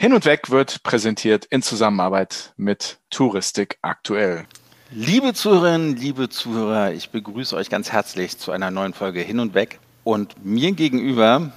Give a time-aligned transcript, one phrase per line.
[0.00, 4.46] Hin und Weg wird präsentiert in Zusammenarbeit mit Touristik aktuell.
[4.90, 9.52] Liebe Zuhörerinnen, liebe Zuhörer, ich begrüße euch ganz herzlich zu einer neuen Folge Hin und
[9.52, 9.78] Weg.
[10.02, 11.52] Und mir gegenüber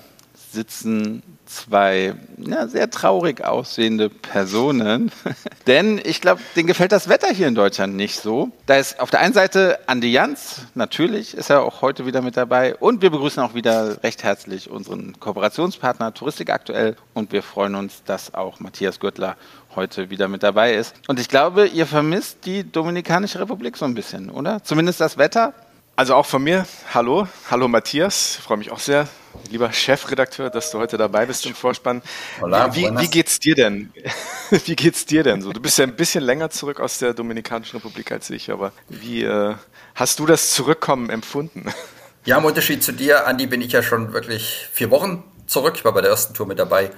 [0.54, 5.11] sitzen zwei ja, sehr traurig aussehende Personen.
[5.68, 8.52] Denn ich glaube, denen gefällt das Wetter hier in Deutschland nicht so.
[8.66, 12.38] Da ist auf der einen Seite Andi Jans, natürlich ist er auch heute wieder mit
[12.38, 12.75] dabei.
[12.75, 16.96] Und wir begrüßen auch wieder recht herzlich unseren Kooperationspartner Touristik aktuell.
[17.14, 19.36] Und wir freuen uns, dass auch Matthias Gürtler
[19.75, 20.96] heute wieder mit dabei ist.
[21.07, 24.64] Und ich glaube, ihr vermisst die Dominikanische Republik so ein bisschen, oder?
[24.64, 25.54] Zumindest das Wetter.
[25.96, 29.07] Also auch von mir, hallo, hallo Matthias, ich freue mich auch sehr,
[29.50, 32.02] lieber Chefredakteur, dass du heute dabei bist im Vorspann.
[32.41, 33.91] Hola, wie, wie geht's dir denn?
[34.66, 35.53] wie geht's dir denn so?
[35.53, 39.23] Du bist ja ein bisschen länger zurück aus der Dominikanischen Republik als ich, aber wie
[39.23, 39.55] äh,
[39.95, 41.66] hast du das Zurückkommen empfunden?
[42.25, 45.73] Ja, im Unterschied zu dir, Andi, bin ich ja schon wirklich vier Wochen zurück.
[45.75, 46.91] Ich war bei der ersten Tour mit dabei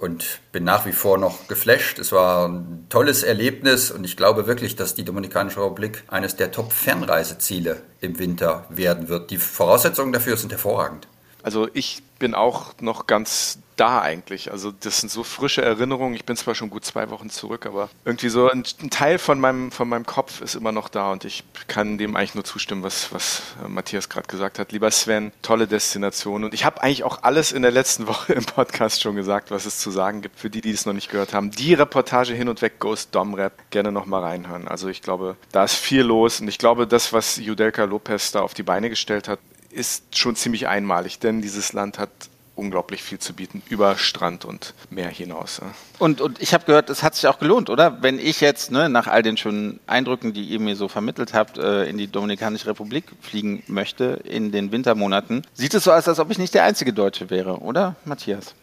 [0.00, 1.98] und bin nach wie vor noch geflasht.
[1.98, 6.50] Es war ein tolles Erlebnis und ich glaube wirklich, dass die Dominikanische Republik eines der
[6.50, 9.30] Top-Fernreiseziele im Winter werden wird.
[9.30, 11.06] Die Voraussetzungen dafür sind hervorragend.
[11.42, 14.52] Also ich bin auch noch ganz da eigentlich.
[14.52, 16.14] Also das sind so frische Erinnerungen.
[16.14, 19.40] Ich bin zwar schon gut zwei Wochen zurück, aber irgendwie so ein, ein, Teil von
[19.40, 22.82] meinem, von meinem Kopf ist immer noch da und ich kann dem eigentlich nur zustimmen,
[22.82, 24.72] was, was äh, Matthias gerade gesagt hat.
[24.72, 26.44] Lieber Sven, tolle Destination.
[26.44, 29.66] Und ich habe eigentlich auch alles in der letzten Woche im Podcast schon gesagt, was
[29.66, 31.50] es zu sagen gibt, für die, die es noch nicht gehört haben.
[31.50, 34.68] Die Reportage hin und weg Ghost Dom Rap gerne nochmal reinhören.
[34.68, 38.42] Also ich glaube, da ist viel los und ich glaube, das, was Judelka Lopez da
[38.42, 39.40] auf die Beine gestellt hat,
[39.72, 42.10] ist schon ziemlich einmalig, denn dieses Land hat
[42.54, 45.60] unglaublich viel zu bieten über Strand und Meer hinaus.
[45.62, 45.70] Ja.
[45.98, 48.02] Und, und ich habe gehört, es hat sich auch gelohnt, oder?
[48.02, 51.58] Wenn ich jetzt ne, nach all den schönen Eindrücken, die ihr mir so vermittelt habt,
[51.58, 56.18] äh, in die Dominikanische Republik fliegen möchte in den Wintermonaten, sieht es so aus, als
[56.18, 58.54] ob ich nicht der einzige Deutsche wäre, oder, Matthias?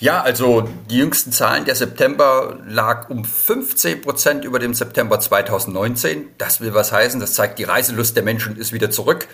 [0.00, 6.28] Ja, also die jüngsten Zahlen, der September lag um 15 Prozent über dem September 2019.
[6.38, 9.26] Das will was heißen, das zeigt, die Reiselust der Menschen ist wieder zurück.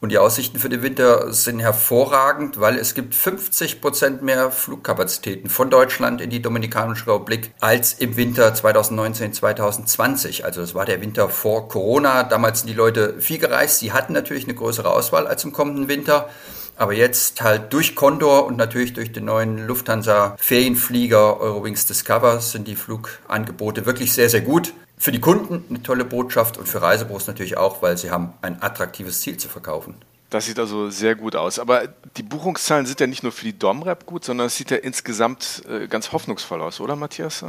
[0.00, 5.48] Und die Aussichten für den Winter sind hervorragend, weil es gibt 50 Prozent mehr Flugkapazitäten
[5.48, 10.44] von Deutschland in die Dominikanische Republik als im Winter 2019, 2020.
[10.44, 12.22] Also das war der Winter vor Corona.
[12.22, 13.78] Damals sind die Leute viel gereist.
[13.78, 16.28] Sie hatten natürlich eine größere Auswahl als im kommenden Winter.
[16.76, 22.66] Aber jetzt halt durch Condor und natürlich durch den neuen Lufthansa Ferienflieger Eurowings Discover sind
[22.66, 24.74] die Flugangebote wirklich sehr, sehr gut.
[24.96, 28.62] Für die Kunden eine tolle Botschaft und für Reisebüros natürlich auch, weil sie haben ein
[28.62, 29.96] attraktives Ziel zu verkaufen.
[30.30, 31.58] Das sieht also sehr gut aus.
[31.58, 34.76] Aber die Buchungszahlen sind ja nicht nur für die Domrep gut, sondern es sieht ja
[34.76, 37.44] insgesamt äh, ganz hoffnungsvoll aus, oder Matthias?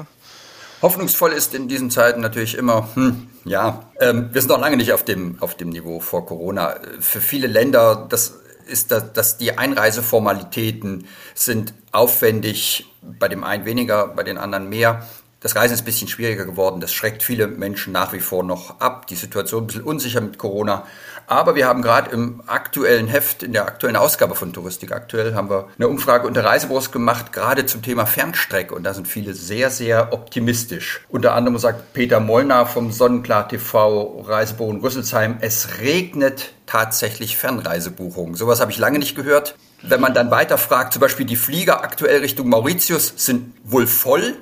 [0.82, 4.94] Hoffnungsvoll ist in diesen Zeiten natürlich immer, hm, ja, ähm, wir sind noch lange nicht
[4.94, 6.76] auf dem, auf dem Niveau vor Corona.
[7.00, 8.36] Für viele Länder, das
[8.68, 15.08] ist, das, dass die Einreiseformalitäten sind aufwendig, bei dem einen weniger, bei den anderen mehr.
[15.46, 16.82] Das Reisen ist ein bisschen schwieriger geworden.
[16.82, 19.06] Das schreckt viele Menschen nach wie vor noch ab.
[19.06, 20.88] Die Situation ein bisschen unsicher mit Corona.
[21.28, 25.52] Aber wir haben gerade im aktuellen Heft, in der aktuellen Ausgabe von Touristik aktuell, haben
[25.52, 28.74] wir eine Umfrage unter Reisebüros gemacht, gerade zum Thema Fernstrecke.
[28.74, 31.02] Und da sind viele sehr, sehr optimistisch.
[31.10, 38.34] Unter anderem sagt Peter Mollner vom Sonnenklar TV Reisebüro in Rüsselsheim, es regnet tatsächlich Fernreisebuchungen.
[38.34, 39.56] Sowas habe ich lange nicht gehört.
[39.84, 44.34] Wenn man dann weiter fragt, zum Beispiel die Flieger aktuell Richtung Mauritius sind wohl voll.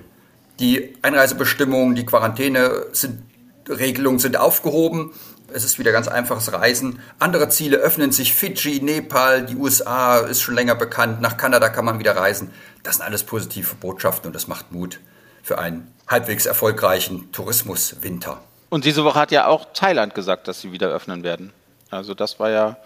[0.59, 3.23] Die Einreisebestimmungen, die Quarantäne sind,
[3.67, 5.13] Regelungen sind aufgehoben.
[5.51, 6.99] Es ist wieder ganz einfaches Reisen.
[7.19, 8.33] Andere Ziele öffnen sich.
[8.33, 11.21] Fidschi, Nepal, die USA ist schon länger bekannt.
[11.21, 12.51] Nach Kanada kann man wieder reisen.
[12.81, 14.99] Das sind alles positive Botschaften und das macht Mut
[15.43, 18.41] für einen halbwegs erfolgreichen Tourismuswinter.
[18.69, 21.53] Und diese Woche hat ja auch Thailand gesagt, dass sie wieder öffnen werden.
[21.91, 22.77] Also das war ja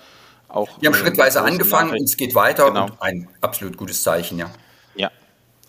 [0.50, 0.82] auch.
[0.82, 2.86] Wir haben schrittweise angefangen und es geht weiter genau.
[2.86, 4.50] und ein absolut gutes Zeichen, ja.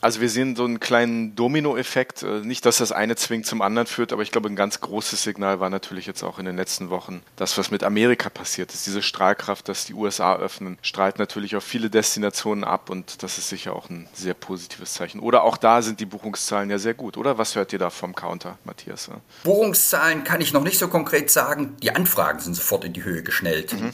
[0.01, 2.23] Also wir sehen so einen kleinen Dominoeffekt.
[2.23, 5.23] Äh, nicht, dass das eine zwingend zum anderen führt, aber ich glaube, ein ganz großes
[5.23, 8.87] Signal war natürlich jetzt auch in den letzten Wochen das, was mit Amerika passiert ist.
[8.87, 13.49] Diese Strahlkraft, dass die USA öffnen, strahlt natürlich auf viele Destinationen ab und das ist
[13.49, 15.21] sicher auch ein sehr positives Zeichen.
[15.21, 17.39] Oder auch da sind die Buchungszahlen ja sehr gut, oder?
[17.39, 19.11] Was hört ihr da vom Counter, Matthias?
[19.45, 21.77] Buchungszahlen kann ich noch nicht so konkret sagen.
[21.83, 23.73] Die Anfragen sind sofort in die Höhe geschnellt.
[23.73, 23.93] Mhm.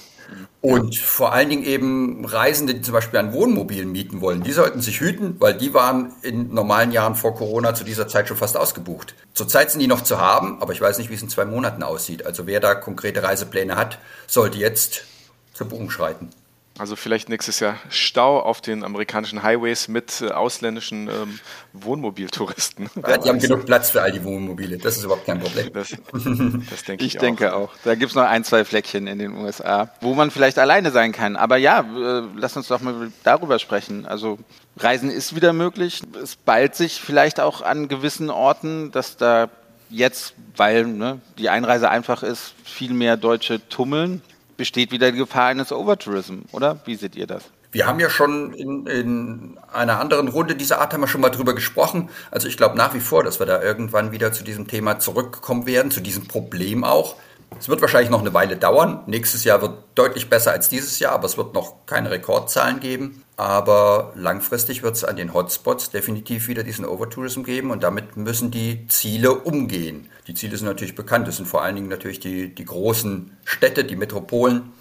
[0.60, 1.02] Und ja.
[1.04, 5.00] vor allen Dingen eben Reisende, die zum Beispiel ein Wohnmobil mieten wollen, die sollten sich
[5.00, 9.14] hüten, weil die waren in normalen Jahren vor Corona zu dieser Zeit schon fast ausgebucht.
[9.34, 11.82] Zurzeit sind die noch zu haben, aber ich weiß nicht, wie es in zwei Monaten
[11.82, 12.24] aussieht.
[12.24, 15.04] Also wer da konkrete Reisepläne hat, sollte jetzt
[15.52, 16.30] zur Buchung schreiten.
[16.76, 21.38] Also vielleicht nächstes Jahr Stau auf den amerikanischen Highways mit äh, ausländischen ähm,
[21.72, 22.90] Wohnmobiltouristen.
[23.06, 24.78] Ja, die haben genug Platz für all die Wohnmobile.
[24.78, 25.72] Das ist überhaupt kein Problem.
[25.72, 26.24] Das, das
[26.86, 27.70] denke ich, ich denke auch.
[27.84, 31.12] Da gibt es noch ein, zwei Fleckchen in den USA, wo man vielleicht alleine sein
[31.12, 31.36] kann.
[31.36, 34.04] Aber ja, äh, lass uns doch mal darüber sprechen.
[34.04, 34.38] Also
[34.76, 36.02] Reisen ist wieder möglich.
[36.20, 39.48] Es ballt sich vielleicht auch an gewissen Orten, dass da
[39.90, 44.22] jetzt, weil ne, die Einreise einfach ist, viel mehr Deutsche tummeln
[44.64, 46.80] besteht wieder die Gefahr eines Overtourism, oder?
[46.86, 47.42] Wie seht ihr das?
[47.70, 51.28] Wir haben ja schon in, in einer anderen Runde dieser Art haben wir schon mal
[51.28, 52.08] drüber gesprochen.
[52.30, 55.66] Also ich glaube nach wie vor, dass wir da irgendwann wieder zu diesem Thema zurückkommen
[55.66, 57.16] werden, zu diesem Problem auch.
[57.60, 59.00] Es wird wahrscheinlich noch eine Weile dauern.
[59.06, 63.22] Nächstes Jahr wird deutlich besser als dieses Jahr, aber es wird noch keine Rekordzahlen geben.
[63.36, 68.52] Aber langfristig wird es an den Hotspots definitiv wieder diesen Overtourism geben und damit müssen
[68.52, 70.08] die Ziele umgehen.
[70.28, 71.26] Die Ziele sind natürlich bekannt.
[71.26, 74.72] Das sind vor allen Dingen natürlich die, die großen Städte, die Metropolen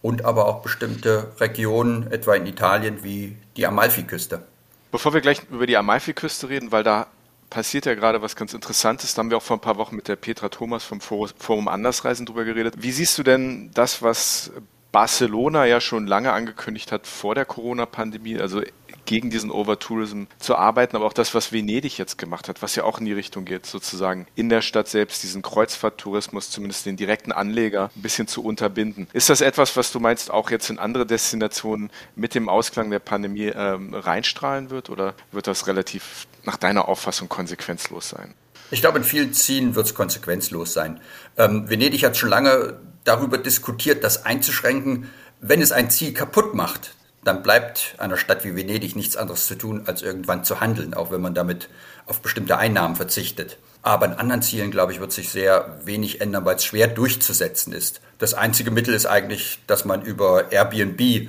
[0.00, 4.42] und aber auch bestimmte Regionen, etwa in Italien wie die Amalfiküste.
[4.90, 7.08] Bevor wir gleich über die Amalfiküste reden, weil da
[7.50, 9.14] passiert ja gerade was ganz Interessantes.
[9.14, 12.24] Da haben wir auch vor ein paar Wochen mit der Petra Thomas vom Forum Andersreisen
[12.24, 12.74] drüber geredet.
[12.78, 14.50] Wie siehst du denn das, was
[14.92, 18.62] Barcelona ja schon lange angekündigt hat vor der Corona-Pandemie, also
[19.04, 22.84] gegen diesen Overtourism zu arbeiten, aber auch das, was Venedig jetzt gemacht hat, was ja
[22.84, 27.32] auch in die Richtung geht, sozusagen in der Stadt selbst diesen Kreuzfahrttourismus, zumindest den direkten
[27.32, 29.06] Anleger, ein bisschen zu unterbinden.
[29.14, 32.98] Ist das etwas, was du meinst, auch jetzt in andere Destinationen mit dem Ausklang der
[32.98, 38.34] Pandemie ähm, reinstrahlen wird oder wird das relativ nach deiner Auffassung konsequenzlos sein?
[38.70, 41.00] Ich glaube, in vielen Zielen wird es konsequenzlos sein.
[41.38, 45.10] Ähm, Venedig hat schon lange darüber diskutiert, das einzuschränken.
[45.40, 49.56] Wenn es ein Ziel kaputt macht, dann bleibt einer Stadt wie Venedig nichts anderes zu
[49.56, 51.68] tun, als irgendwann zu handeln, auch wenn man damit
[52.06, 53.58] auf bestimmte Einnahmen verzichtet.
[53.82, 57.72] Aber in anderen Zielen, glaube ich, wird sich sehr wenig ändern, weil es schwer durchzusetzen
[57.72, 58.00] ist.
[58.18, 61.28] Das einzige Mittel ist eigentlich, dass man über Airbnb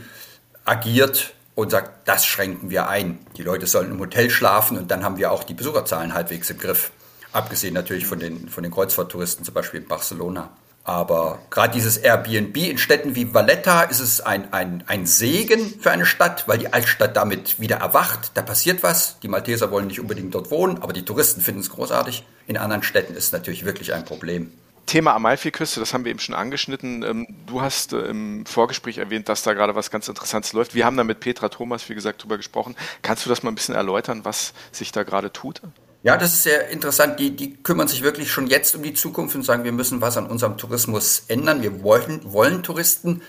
[0.65, 3.19] agiert und sagt, das schränken wir ein.
[3.37, 6.57] Die Leute sollen im Hotel schlafen und dann haben wir auch die Besucherzahlen halbwegs im
[6.57, 6.91] Griff.
[7.31, 10.49] Abgesehen natürlich von den, von den Kreuzfahrttouristen, zum Beispiel in Barcelona.
[10.89, 15.91] Aber gerade dieses Airbnb in Städten wie Valletta ist es ein, ein, ein Segen für
[15.91, 18.31] eine Stadt, weil die Altstadt damit wieder erwacht.
[18.33, 19.19] Da passiert was.
[19.19, 22.25] Die Malteser wollen nicht unbedingt dort wohnen, aber die Touristen finden es großartig.
[22.47, 24.51] In anderen Städten ist es natürlich wirklich ein Problem.
[24.87, 27.03] Thema Amalfiküste, das haben wir eben schon angeschnitten.
[27.03, 30.73] Ähm, du hast äh, im Vorgespräch erwähnt, dass da gerade was ganz Interessantes läuft.
[30.73, 32.75] Wir haben da mit Petra Thomas, wie gesagt, drüber gesprochen.
[33.03, 35.61] Kannst du das mal ein bisschen erläutern, was sich da gerade tut?
[36.01, 37.19] Ja, das ist sehr interessant.
[37.19, 40.15] Die, die kümmern sich wirklich schon jetzt um die Zukunft und sagen, wir müssen was
[40.15, 41.61] an unserem Tourismus ändern.
[41.61, 43.21] Wir wollen, wollen Touristen,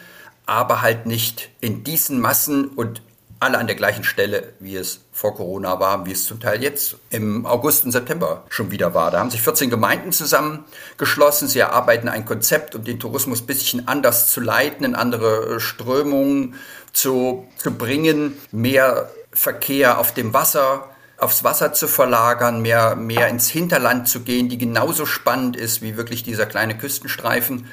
[0.47, 3.03] aber halt nicht in diesen Massen und
[3.41, 6.97] alle an der gleichen Stelle, wie es vor Corona war, wie es zum Teil jetzt
[7.09, 9.11] im August und September schon wieder war.
[9.11, 11.49] Da haben sich 14 Gemeinden zusammengeschlossen.
[11.49, 16.55] Sie erarbeiten ein Konzept, um den Tourismus ein bisschen anders zu leiten, in andere Strömungen
[16.93, 20.90] zu, zu bringen, mehr Verkehr auf dem Wasser
[21.21, 25.97] aufs Wasser zu verlagern, mehr, mehr ins Hinterland zu gehen, die genauso spannend ist wie
[25.97, 27.67] wirklich dieser kleine Küstenstreifen.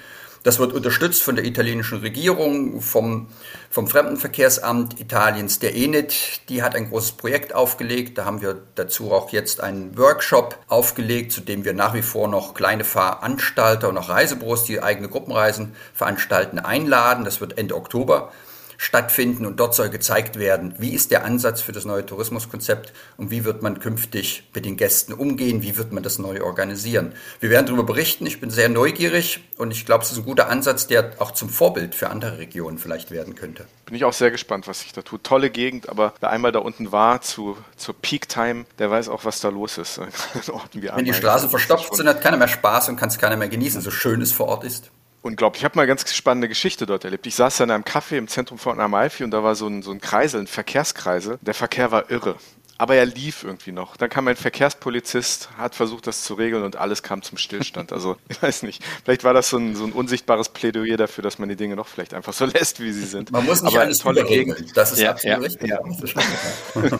[0.44, 3.28] Das wird unterstützt von der italienischen Regierung, vom,
[3.70, 6.48] vom Fremdenverkehrsamt Italiens, der ENIT.
[6.48, 8.18] Die hat ein großes Projekt aufgelegt.
[8.18, 12.30] Da haben wir dazu auch jetzt einen Workshop aufgelegt, zu dem wir nach wie vor
[12.30, 17.26] noch kleine Veranstalter und auch Reisebüros, die eigene Gruppenreisen veranstalten, einladen.
[17.26, 18.32] Das wird Ende Oktober
[18.78, 23.32] stattfinden und dort soll gezeigt werden, wie ist der Ansatz für das neue Tourismuskonzept und
[23.32, 27.14] wie wird man künftig mit den Gästen umgehen, wie wird man das neu organisieren.
[27.40, 30.50] Wir werden darüber berichten, ich bin sehr neugierig und ich glaube, es ist ein guter
[30.50, 33.66] Ansatz, der auch zum Vorbild für andere Regionen vielleicht werden könnte.
[33.86, 35.24] Bin ich auch sehr gespannt, was sich da tut.
[35.24, 39.26] Tolle Gegend, aber wer einmal da unten war zu, zur Peak Time, der weiß auch,
[39.26, 40.00] was da los ist.
[40.74, 43.82] Wenn die Straßen verstopft sind, hat keiner mehr Spaß und kann es keiner mehr genießen,
[43.82, 45.62] so schön es vor Ort ist unglaublich.
[45.62, 47.28] Ich habe mal eine ganz spannende Geschichte dort erlebt.
[47.28, 49.92] Ich saß in einem Café im Zentrum von Amalfi und da war so ein, so
[49.92, 51.40] ein Kreisel, ein Verkehrskreisel.
[51.42, 52.36] Der Verkehr war irre.
[52.80, 53.98] Aber er lief irgendwie noch.
[53.98, 57.92] Dann kam ein Verkehrspolizist, hat versucht, das zu regeln und alles kam zum Stillstand.
[57.92, 58.84] Also, ich weiß nicht.
[59.04, 61.88] Vielleicht war das so ein, so ein unsichtbares Plädoyer dafür, dass man die Dinge noch
[61.88, 63.32] vielleicht einfach so lässt, wie sie sind.
[63.32, 64.78] Man muss nicht Aber alles tolle Gegend.
[64.78, 65.70] Das ist ja, absolut ja, richtig.
[65.70, 67.00] Ja.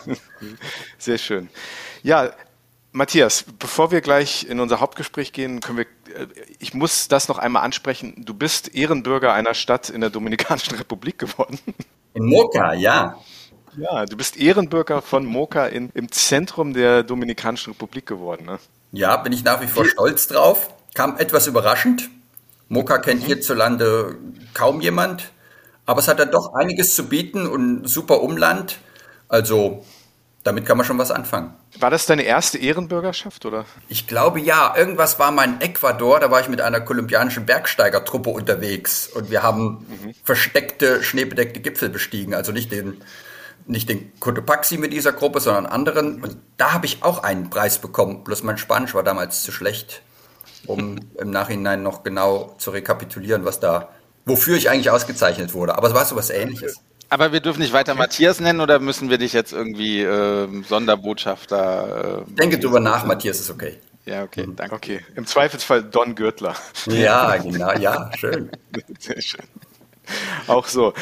[0.98, 1.48] Sehr schön.
[2.02, 2.32] Ja,
[2.92, 6.26] Matthias, bevor wir gleich in unser Hauptgespräch gehen, können wir, äh,
[6.58, 8.14] ich muss das noch einmal ansprechen.
[8.24, 11.58] Du bist Ehrenbürger einer Stadt in der Dominikanischen Republik geworden.
[12.14, 13.18] In Moca, ja.
[13.76, 18.46] Ja, du bist Ehrenbürger von Moca in, im Zentrum der Dominikanischen Republik geworden.
[18.46, 18.58] Ne?
[18.92, 20.70] Ja, bin ich nach wie vor stolz drauf.
[20.94, 22.08] Kam etwas überraschend.
[22.68, 23.26] Moca kennt mhm.
[23.26, 24.18] hierzulande
[24.54, 25.30] kaum jemand,
[25.86, 28.78] aber es hat dann doch einiges zu bieten und super Umland.
[29.28, 29.84] Also
[30.48, 31.54] damit kann man schon was anfangen.
[31.78, 33.66] War das deine erste Ehrenbürgerschaft, oder?
[33.88, 34.74] Ich glaube ja.
[34.74, 39.42] Irgendwas war mal in Ecuador, da war ich mit einer kolumbianischen Bergsteigertruppe unterwegs und wir
[39.42, 40.14] haben mhm.
[40.24, 42.34] versteckte, schneebedeckte Gipfel bestiegen.
[42.34, 43.02] Also nicht den,
[43.66, 46.22] nicht den Cotopaxi mit dieser Gruppe, sondern anderen.
[46.22, 48.24] Und da habe ich auch einen Preis bekommen.
[48.24, 50.00] Bloß mein Spanisch war damals zu schlecht,
[50.66, 53.90] um im Nachhinein noch genau zu rekapitulieren, was da,
[54.24, 55.76] wofür ich eigentlich ausgezeichnet wurde.
[55.76, 56.80] Aber es war so was ähnliches.
[57.10, 62.24] Aber wir dürfen nicht weiter Matthias nennen oder müssen wir dich jetzt irgendwie äh, Sonderbotschafter?
[62.28, 63.78] Äh, Denke drüber nach, Matthias ist okay.
[64.04, 64.56] Ja, okay, mhm.
[64.56, 64.74] danke.
[64.74, 66.54] Okay, im Zweifelsfall Don Gürtler.
[66.86, 68.50] Ja, genau, ja, schön.
[68.98, 69.44] Sehr schön.
[70.46, 70.94] Auch so.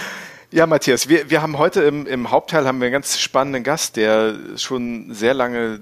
[0.51, 3.97] Ja, Matthias, wir, wir haben heute im, im Hauptteil haben wir einen ganz spannenden Gast,
[3.97, 5.81] der schon sehr lange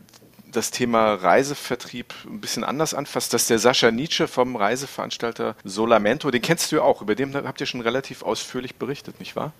[0.52, 3.34] das Thema Reisevertrieb ein bisschen anders anfasst.
[3.34, 6.30] Das ist der Sascha Nietzsche vom Reiseveranstalter Solamento.
[6.30, 7.02] Den kennst du ja auch.
[7.02, 9.52] Über den habt ihr schon relativ ausführlich berichtet, nicht wahr?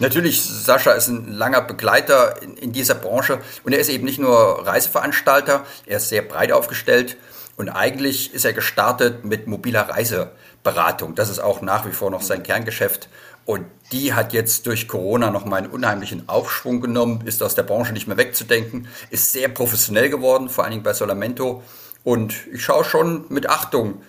[0.00, 4.18] Natürlich, Sascha ist ein langer Begleiter in, in, dieser Branche und er ist eben nicht
[4.18, 7.18] nur Reiseveranstalter, er ist sehr breit aufgestellt
[7.56, 11.14] und eigentlich ist er gestartet mit mobiler Reiseberatung.
[11.14, 13.10] Das ist auch nach wie vor noch sein Kerngeschäft
[13.44, 17.92] und die hat jetzt durch Corona nochmal einen unheimlichen Aufschwung genommen, ist aus der Branche
[17.92, 21.62] nicht mehr wegzudenken, ist sehr professionell geworden, vor allen Dingen bei Solamento
[22.04, 24.00] und ich schaue schon mit Achtung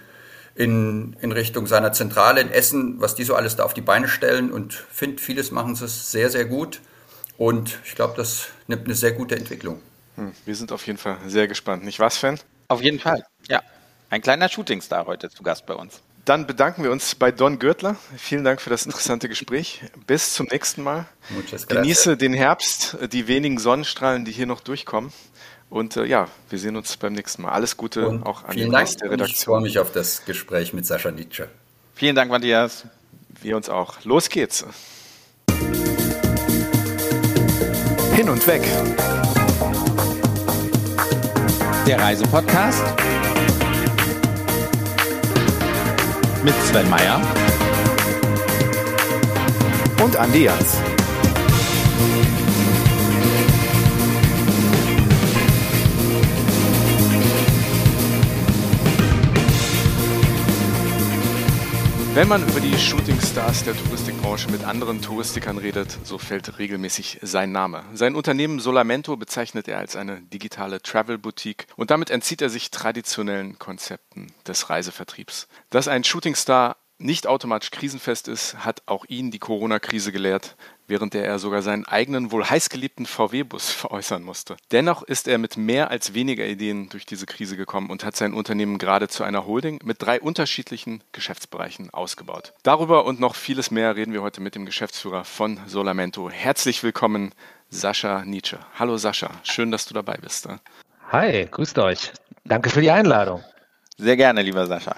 [0.55, 4.07] in, in Richtung seiner Zentrale in Essen, was die so alles da auf die Beine
[4.07, 6.81] stellen und finde, vieles machen sie sehr, sehr gut.
[7.37, 9.81] Und ich glaube, das nimmt eine sehr gute Entwicklung.
[10.15, 11.83] Hm, wir sind auf jeden Fall sehr gespannt.
[11.83, 12.39] Nicht was, Fan?
[12.67, 13.61] Auf jeden Fall, ja.
[14.09, 16.01] Ein kleiner Shootingstar heute zu Gast bei uns.
[16.25, 17.95] Dann bedanken wir uns bei Don Gürtler.
[18.15, 19.81] Vielen Dank für das interessante Gespräch.
[20.05, 21.07] Bis zum nächsten Mal.
[21.67, 25.11] Genieße den Herbst, die wenigen Sonnenstrahlen, die hier noch durchkommen.
[25.71, 27.53] Und äh, ja, wir sehen uns beim nächsten Mal.
[27.53, 29.33] Alles Gute und auch an den Rest der Redaktion.
[29.33, 31.47] Ich freue mich auf das Gespräch mit Sascha Nietzsche.
[31.95, 32.85] Vielen Dank, Matthias.
[33.41, 34.03] Wir uns auch.
[34.03, 34.65] Los geht's.
[38.13, 38.61] Hin und weg.
[41.87, 42.83] Der Reisepodcast
[46.43, 47.21] mit Sven Meyer
[50.03, 50.75] und Andi Jans.
[62.13, 67.53] Wenn man über die Shootingstars der Touristikbranche mit anderen Touristikern redet, so fällt regelmäßig sein
[67.53, 67.85] Name.
[67.93, 72.69] Sein Unternehmen Solamento bezeichnet er als eine digitale Travel Boutique und damit entzieht er sich
[72.69, 75.47] traditionellen Konzepten des Reisevertriebs.
[75.69, 80.55] Dass ein Shootingstar nicht automatisch krisenfest ist, hat auch ihn die Corona-Krise gelehrt
[80.91, 84.57] während der er sogar seinen eigenen wohl heißgeliebten VW-Bus veräußern musste.
[84.71, 88.33] Dennoch ist er mit mehr als weniger Ideen durch diese Krise gekommen und hat sein
[88.33, 92.53] Unternehmen gerade zu einer Holding mit drei unterschiedlichen Geschäftsbereichen ausgebaut.
[92.61, 96.29] Darüber und noch vieles mehr reden wir heute mit dem Geschäftsführer von Solamento.
[96.29, 97.31] Herzlich willkommen,
[97.69, 98.59] Sascha Nietzsche.
[98.77, 100.49] Hallo Sascha, schön, dass du dabei bist.
[101.09, 102.11] Hi, grüßt euch.
[102.43, 103.41] Danke für die Einladung.
[103.97, 104.97] Sehr gerne, lieber Sascha.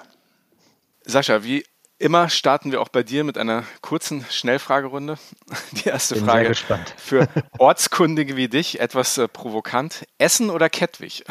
[1.04, 1.64] Sascha, wie
[1.98, 5.16] Immer starten wir auch bei dir mit einer kurzen Schnellfragerunde.
[5.72, 6.54] Die erste Bin Frage
[6.96, 10.04] für Ortskundige wie dich, etwas äh, provokant.
[10.18, 11.24] Essen oder Kettwig?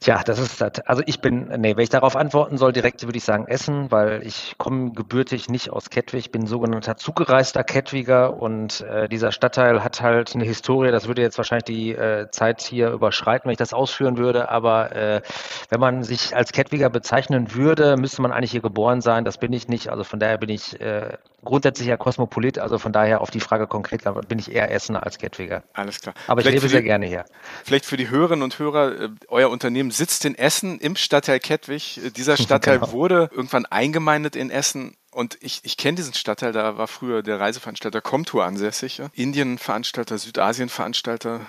[0.00, 0.78] Tja, das ist das.
[0.86, 4.24] Also ich bin, nee, wenn ich darauf antworten soll, direkt würde ich sagen Essen, weil
[4.24, 10.00] ich komme gebürtig nicht aus Kettwig, bin sogenannter zugereister Kettwiger und äh, dieser Stadtteil hat
[10.00, 13.72] halt eine Historie, das würde jetzt wahrscheinlich die äh, Zeit hier überschreiten, wenn ich das
[13.72, 15.22] ausführen würde, aber äh,
[15.68, 19.52] wenn man sich als Kettwiger bezeichnen würde, müsste man eigentlich hier geboren sein, das bin
[19.52, 23.30] ich nicht, also von daher bin ich äh, grundsätzlich ja Kosmopolit, also von daher auf
[23.30, 25.62] die Frage konkret bin ich eher Essener als Kettwiger.
[25.72, 26.14] Alles klar.
[26.26, 27.24] Aber vielleicht ich lebe sehr gerne hier.
[27.64, 32.00] Vielleicht für die Hörerinnen und Hörer, äh, euer Unternehmen sitzt in Essen im Stadtteil Kettwig.
[32.04, 32.92] Äh, dieser Stadtteil genau.
[32.92, 34.96] wurde irgendwann eingemeindet in Essen.
[35.10, 41.40] Und ich, ich kenne diesen Stadtteil, da war früher der Reiseveranstalter Comtour ansässig, Indien-Veranstalter, Südasien-Veranstalter,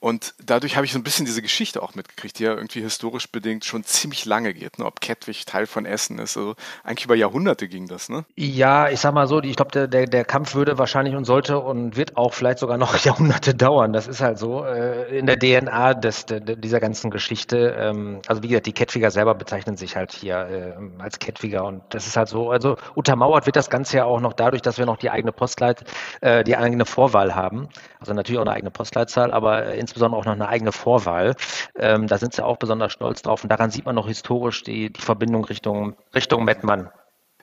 [0.00, 3.30] und dadurch habe ich so ein bisschen diese Geschichte auch mitgekriegt, die ja irgendwie historisch
[3.32, 4.84] bedingt schon ziemlich lange geht, ne?
[4.84, 6.36] ob Kettwig Teil von Essen ist.
[6.36, 8.24] Also eigentlich über Jahrhunderte ging das, ne?
[8.36, 11.96] Ja, ich sag mal so, ich glaube, der, der, Kampf würde wahrscheinlich und sollte und
[11.96, 13.92] wird auch vielleicht sogar noch Jahrhunderte dauern.
[13.92, 17.74] Das ist halt so äh, in der DNA des, der, dieser ganzen Geschichte.
[17.76, 21.82] Ähm, also wie gesagt, die Kettwiger selber bezeichnen sich halt hier äh, als Kettwiger und
[21.88, 22.52] das ist halt so.
[22.52, 25.82] Also untermauert wird das Ganze ja auch noch dadurch, dass wir noch die eigene Postleit,
[26.20, 27.68] äh, die eigene Vorwahl haben.
[27.98, 31.34] Also natürlich auch eine eigene Postleitzahl, aber in insbesondere auch noch eine eigene Vorwahl.
[31.76, 34.92] Ähm, da sind sie auch besonders stolz drauf und daran sieht man noch historisch die,
[34.92, 36.90] die Verbindung Richtung, Richtung Mettmann.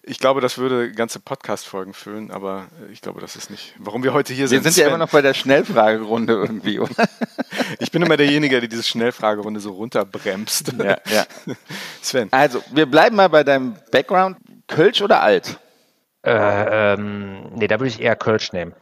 [0.08, 4.14] Ich glaube, das würde ganze Podcast-Folgen füllen, aber ich glaube, das ist nicht, warum wir
[4.14, 4.64] heute hier sind.
[4.64, 7.10] Wir sind ja immer noch bei der Schnellfragerunde irgendwie, oder?
[7.80, 10.74] ich bin immer derjenige, der diese Schnellfragerunde so runterbremst.
[10.78, 11.26] Ja, ja.
[12.04, 12.28] Sven.
[12.32, 14.38] Also, wir bleiben mal bei deinem Background.
[14.68, 15.60] Kölsch oder alt?
[16.24, 18.76] Äh, ähm, nee, da würde ich eher Kölsch nehmen.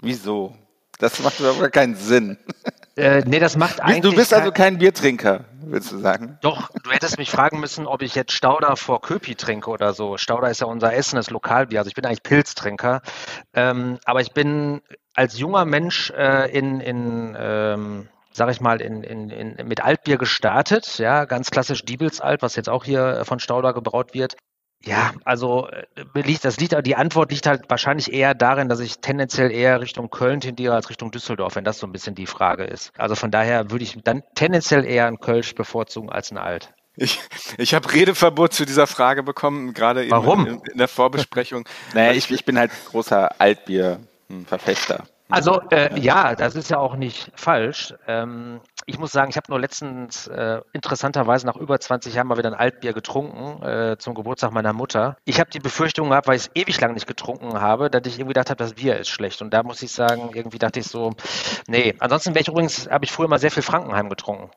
[0.00, 0.54] Wieso?
[1.00, 2.38] Das macht überhaupt keinen Sinn.
[2.96, 4.02] Äh, nee, das macht eigentlich.
[4.02, 6.38] Du bist also kein Biertrinker, willst du sagen?
[6.42, 10.18] Doch, du hättest mich fragen müssen, ob ich jetzt Stauder vor Köpi trinke oder so.
[10.18, 11.78] Stauder ist ja unser essenes Lokalbier.
[11.78, 13.00] Also ich bin eigentlich Pilztrinker.
[13.54, 14.82] Ähm, aber ich bin
[15.14, 20.18] als junger Mensch äh, in, in ähm, sag ich mal, in, in, in, mit Altbier
[20.18, 24.36] gestartet, ja, ganz klassisch Diebelsalt, was jetzt auch hier von Stauder gebraut wird.
[24.84, 25.84] Ja, also äh,
[26.14, 30.08] liegt, das liegt, die Antwort liegt halt wahrscheinlich eher darin, dass ich tendenziell eher Richtung
[30.08, 32.92] Köln tendiere als Richtung Düsseldorf, wenn das so ein bisschen die Frage ist.
[32.96, 36.72] Also von daher würde ich dann tendenziell eher ein Kölsch bevorzugen als ein Alt.
[36.96, 37.20] Ich,
[37.58, 41.68] ich habe Redeverbot zu dieser Frage bekommen, gerade in, in, in, der Vorbesprechung.
[41.94, 45.04] naja, ich, ich bin halt großer Altbier-Verfechter.
[45.30, 47.94] Also äh, ja, das ist ja auch nicht falsch.
[48.06, 52.36] Ähm, ich muss sagen, ich habe nur letztens äh, interessanterweise nach über 20 Jahren mal
[52.38, 55.16] wieder ein Altbier getrunken äh, zum Geburtstag meiner Mutter.
[55.24, 58.14] Ich habe die Befürchtung gehabt, weil ich es ewig lang nicht getrunken habe, dass ich
[58.14, 59.42] irgendwie gedacht habe, das Bier ist schlecht.
[59.42, 61.12] Und da muss ich sagen, irgendwie dachte ich so,
[61.68, 61.94] nee.
[61.98, 64.50] Ansonsten wäre ich übrigens, habe ich früher mal sehr viel Frankenheim getrunken.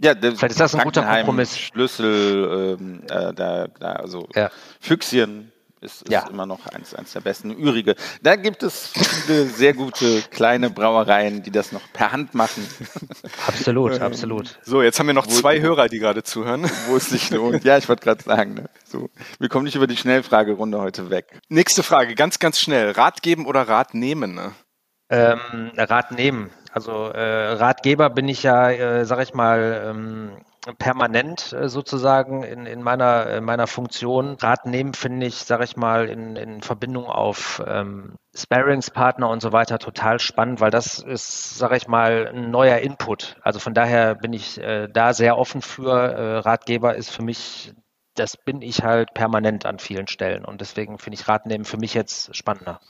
[0.00, 1.58] Ja, Vielleicht ist das ein guter Kompromiss.
[1.58, 4.48] Schlüssel, ähm, äh, da, da, also ja.
[4.80, 6.26] Füchschen ist, ist ja.
[6.28, 7.50] immer noch eins, eins der besten.
[7.50, 7.94] Ürige.
[8.22, 12.66] Da gibt es viele sehr gute kleine Brauereien, die das noch per Hand machen.
[13.46, 14.58] Absolut, ähm, absolut.
[14.62, 16.64] So, jetzt haben wir noch wo, zwei Hörer, die gerade zuhören.
[16.88, 17.64] Wo es sich lohnt.
[17.64, 18.54] Ja, ich wollte gerade sagen.
[18.54, 18.70] Ne?
[18.84, 21.40] So, wir kommen nicht über die Schnellfragerunde heute weg.
[21.48, 22.92] Nächste Frage, ganz, ganz schnell.
[22.92, 24.34] Rat geben oder Rat nehmen?
[24.34, 24.52] Ne?
[25.10, 26.50] Ähm, Rat nehmen.
[26.72, 30.30] Also äh, Ratgeber bin ich ja, äh, sag ich mal, ähm,
[30.78, 34.36] permanent äh, sozusagen in, in, meiner, in meiner Funktion.
[34.40, 39.52] Rat nehmen finde ich, sage ich mal, in, in Verbindung auf ähm, Sparingspartner und so
[39.52, 43.36] weiter total spannend, weil das ist, sage ich mal, ein neuer Input.
[43.42, 45.92] Also von daher bin ich äh, da sehr offen für.
[45.92, 47.72] Äh, Ratgeber ist für mich,
[48.14, 51.78] das bin ich halt permanent an vielen Stellen und deswegen finde ich Rat nehmen für
[51.78, 52.80] mich jetzt spannender.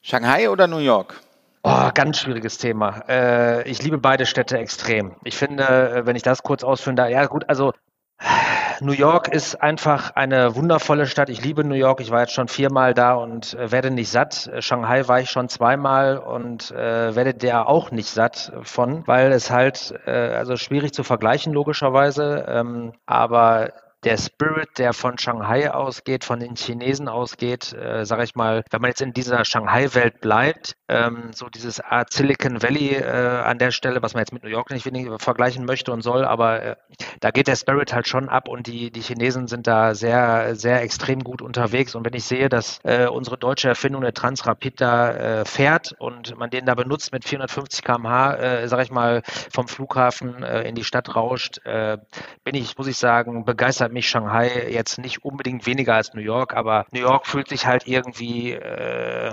[0.00, 1.20] Shanghai oder New York?
[1.62, 3.02] Oh, ganz schwieriges Thema.
[3.08, 5.16] Äh, ich liebe beide Städte extrem.
[5.24, 7.72] Ich finde, äh, wenn ich das kurz ausführen darf, ja gut, also
[8.80, 11.28] New York ist einfach eine wundervolle Stadt.
[11.28, 12.00] Ich liebe New York.
[12.00, 14.50] Ich war jetzt schon viermal da und äh, werde nicht satt.
[14.60, 19.50] Shanghai war ich schon zweimal und äh, werde der auch nicht satt von, weil es
[19.50, 22.46] halt äh, also schwierig zu vergleichen logischerweise.
[22.48, 23.72] Ähm, aber
[24.04, 28.80] der Spirit, der von Shanghai ausgeht, von den Chinesen ausgeht, äh, sage ich mal, wenn
[28.80, 33.72] man jetzt in dieser Shanghai-Welt bleibt, ähm, so dieses Art Silicon Valley äh, an der
[33.72, 36.76] Stelle, was man jetzt mit New York nicht wenig vergleichen möchte und soll, aber äh,
[37.20, 40.82] da geht der Spirit halt schon ab und die, die Chinesen sind da sehr, sehr
[40.82, 41.94] extrem gut unterwegs.
[41.94, 46.36] Und wenn ich sehe, dass äh, unsere deutsche Erfindung der Transrapid da äh, fährt und
[46.38, 50.76] man den da benutzt mit 450 km/h, äh, sage ich mal, vom Flughafen äh, in
[50.76, 51.98] die Stadt rauscht, äh,
[52.44, 56.20] bin ich, muss ich sagen, begeistert begeistert mich Shanghai jetzt nicht unbedingt weniger als New
[56.20, 59.32] York, aber New York fühlt sich halt irgendwie äh,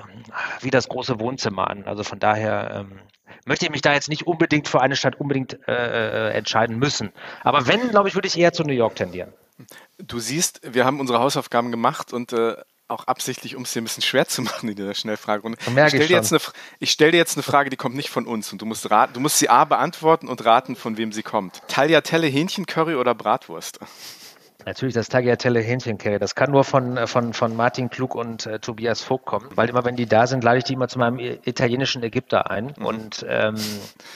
[0.62, 1.84] wie das große Wohnzimmer an.
[1.86, 3.00] Also von daher ähm,
[3.46, 7.12] möchte ich mich da jetzt nicht unbedingt für eine Stadt unbedingt äh, äh entscheiden müssen.
[7.44, 9.34] Aber wenn, glaube ich, würde ich eher zu New York tendieren.
[9.98, 12.56] Du siehst, wir haben unsere Hausaufgaben gemacht und äh,
[12.88, 15.58] auch absichtlich, um es dir ein bisschen schwer zu machen in dieser Schnellfragerunde.
[15.66, 16.40] Ich stelle dir,
[16.84, 19.20] stell dir jetzt eine Frage, die kommt nicht von uns und du musst, raten, du
[19.20, 21.62] musst sie A beantworten und raten, von wem sie kommt.
[21.68, 23.80] Tagliatelle, Hähnchencurry oder Bratwurst?
[24.66, 26.18] Natürlich das Tagliatelle Hähnchencurry.
[26.18, 29.70] Das kann nur von, äh, von, von Martin Klug und äh, Tobias Vogt kommen, weil
[29.70, 32.74] immer, wenn die da sind, lade ich die immer zu meinem italienischen Ägypter ein.
[32.78, 32.86] Mhm.
[32.86, 33.56] Und ähm,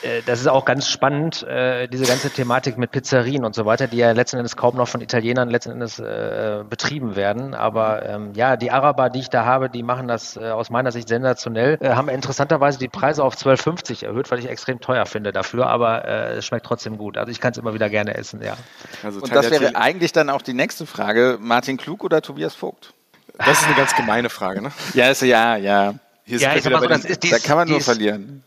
[0.02, 3.88] äh, das ist auch ganz spannend, äh, diese ganze Thematik mit Pizzerien und so weiter,
[3.88, 7.54] die ja letzten Endes kaum noch von Italienern letzten Endes äh, betrieben werden.
[7.54, 10.92] Aber ähm, ja, die Araber, die ich da habe, die machen das äh, aus meiner
[10.92, 15.32] Sicht sensationell, äh, haben interessanterweise die Preise auf 12,50 erhöht, weil ich extrem teuer finde
[15.32, 17.18] dafür, aber äh, es schmeckt trotzdem gut.
[17.18, 18.58] Also ich kann es immer wieder gerne essen, ja.
[19.04, 21.38] Also und das wäre eigentlich dann auch auch die nächste Frage.
[21.42, 22.94] Martin Klug oder Tobias Vogt?
[23.38, 24.72] Das ist eine ganz gemeine Frage, ne?
[24.94, 25.96] Ja, ist, ja, ja.
[26.24, 28.44] Hier ja, ich sag mal so, das ist dies, da kann man nur dies, verlieren.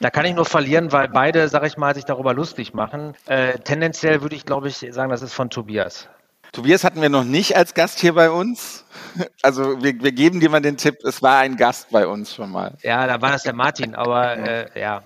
[0.00, 3.14] Da kann ich nur verlieren, weil beide, sag ich mal, sich darüber lustig machen.
[3.26, 6.08] Äh, tendenziell würde ich, glaube ich, sagen, das ist von Tobias.
[6.52, 8.84] Tobias hatten wir noch nicht als Gast hier bei uns.
[9.42, 12.50] Also wir, wir geben dir mal den Tipp, es war ein Gast bei uns schon
[12.50, 12.72] mal.
[12.82, 15.04] Ja, da war das der Martin, aber äh, ja.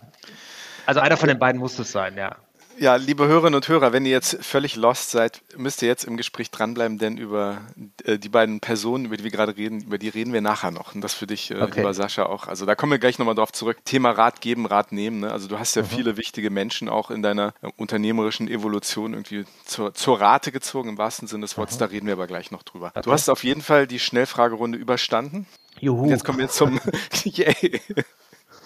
[0.87, 2.37] Also einer von den beiden muss es sein, ja.
[2.81, 6.17] Ja, liebe Hörerinnen und Hörer, wenn ihr jetzt völlig lost seid, müsst ihr jetzt im
[6.17, 7.61] Gespräch dranbleiben, denn über
[8.05, 10.95] äh, die beiden Personen, über die wir gerade reden, über die reden wir nachher noch.
[10.95, 11.81] Und das für dich, äh, okay.
[11.81, 12.47] lieber Sascha, auch.
[12.47, 13.79] Also da kommen wir gleich nochmal drauf zurück.
[13.85, 15.21] Thema Rat geben, Rat nehmen.
[15.21, 15.33] Ne?
[15.33, 15.87] Also du hast ja mhm.
[15.87, 20.99] viele wichtige Menschen auch in deiner äh, unternehmerischen Evolution irgendwie zur, zur Rate gezogen, im
[20.99, 21.77] wahrsten Sinne des Wortes.
[21.77, 21.81] Mhm.
[21.81, 22.93] Da reden wir aber gleich noch drüber.
[22.95, 23.03] Okay.
[23.03, 25.47] Du hast auf jeden Fall die Schnellfragerunde überstanden.
[25.81, 26.05] Juhu.
[26.05, 26.81] Und jetzt kommen wir zum.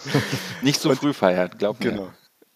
[0.62, 1.90] Nicht so früh feiern, glaub mir.
[1.90, 2.11] Genau.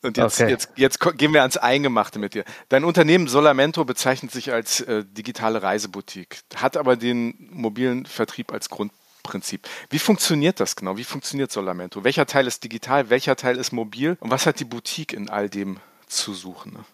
[0.07, 0.51] Und jetzt, okay.
[0.51, 2.45] jetzt, jetzt gehen wir ans Eingemachte mit dir.
[2.69, 8.71] Dein Unternehmen Solamento bezeichnet sich als äh, digitale Reiseboutique, hat aber den mobilen Vertrieb als
[8.71, 8.93] Grund,
[9.27, 9.69] Prinzip.
[9.91, 10.97] Wie funktioniert das genau?
[10.97, 12.05] Wie funktioniert Solamento?
[12.05, 15.51] Welcher Teil ist digital, welcher Teil ist mobil und was hat die Boutique in all
[15.51, 16.75] dem zu suchen?
[16.75, 16.85] Ne?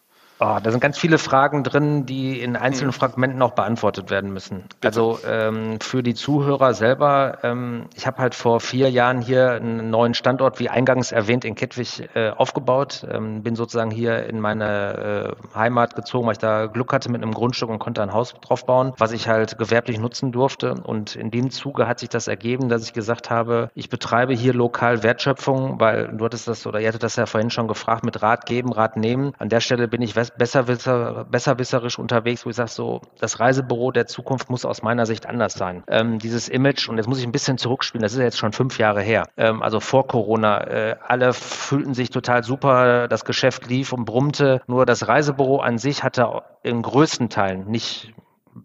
[0.44, 2.98] Oh, da sind ganz viele Fragen drin, die in einzelnen hm.
[2.98, 4.64] Fragmenten auch beantwortet werden müssen.
[4.80, 4.88] Bitte.
[4.88, 9.90] Also ähm, für die Zuhörer selber, ähm, ich habe halt vor vier Jahren hier einen
[9.90, 13.06] neuen Standort, wie eingangs erwähnt, in Kettwig äh, aufgebaut.
[13.08, 17.22] Ähm, bin sozusagen hier in meine äh, Heimat gezogen, weil ich da Glück hatte mit
[17.22, 20.74] einem Grundstück und konnte ein Haus drauf bauen, was ich halt gewerblich nutzen durfte.
[20.74, 24.54] Und in dem Zuge hat sich das ergeben, dass ich gesagt habe, ich betreibe hier
[24.54, 28.22] lokal Wertschöpfung, weil du hattest das oder ihr hattet das ja vorhin schon gefragt, mit
[28.22, 29.34] Rat geben, Rat nehmen.
[29.38, 34.06] An der Stelle bin ich besserwisser, besserwisserisch unterwegs, wo ich sage, so, das Reisebüro der
[34.06, 35.82] Zukunft muss aus meiner Sicht anders sein.
[35.88, 38.52] Ähm, dieses Image, und jetzt muss ich ein bisschen zurückspielen, das ist ja jetzt schon
[38.52, 43.68] fünf Jahre her, ähm, also vor Corona, äh, alle fühlten sich total super, das Geschäft
[43.68, 48.14] lief und brummte, nur das Reisebüro an sich hatte in größten Teilen, nicht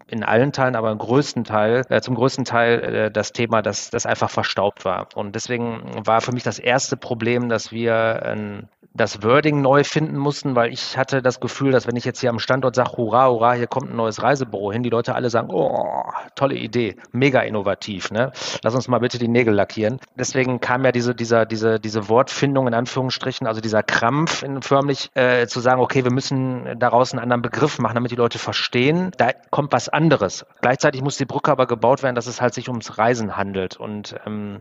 [0.06, 3.90] in allen Teilen, aber im größten Teil, äh, zum größten Teil äh, das Thema, dass
[3.90, 5.08] das einfach verstaubt war.
[5.14, 8.68] Und deswegen war für mich das erste Problem, dass wir ein
[8.98, 12.30] das Wording neu finden mussten, weil ich hatte das Gefühl, dass wenn ich jetzt hier
[12.30, 15.48] am Standort sage, hurra, hurra, hier kommt ein neues Reisebüro hin, die Leute alle sagen,
[15.50, 16.02] oh,
[16.34, 18.32] tolle Idee, mega innovativ, ne?
[18.62, 20.00] Lass uns mal bitte die Nägel lackieren.
[20.16, 25.10] Deswegen kam ja diese, dieser, diese, diese Wortfindung in Anführungsstrichen, also dieser Krampf in, förmlich
[25.14, 29.12] äh, zu sagen, okay, wir müssen daraus einen anderen Begriff machen, damit die Leute verstehen.
[29.16, 30.44] Da kommt was anderes.
[30.60, 33.76] Gleichzeitig muss die Brücke aber gebaut werden, dass es halt sich ums Reisen handelt.
[33.76, 34.60] Und ähm,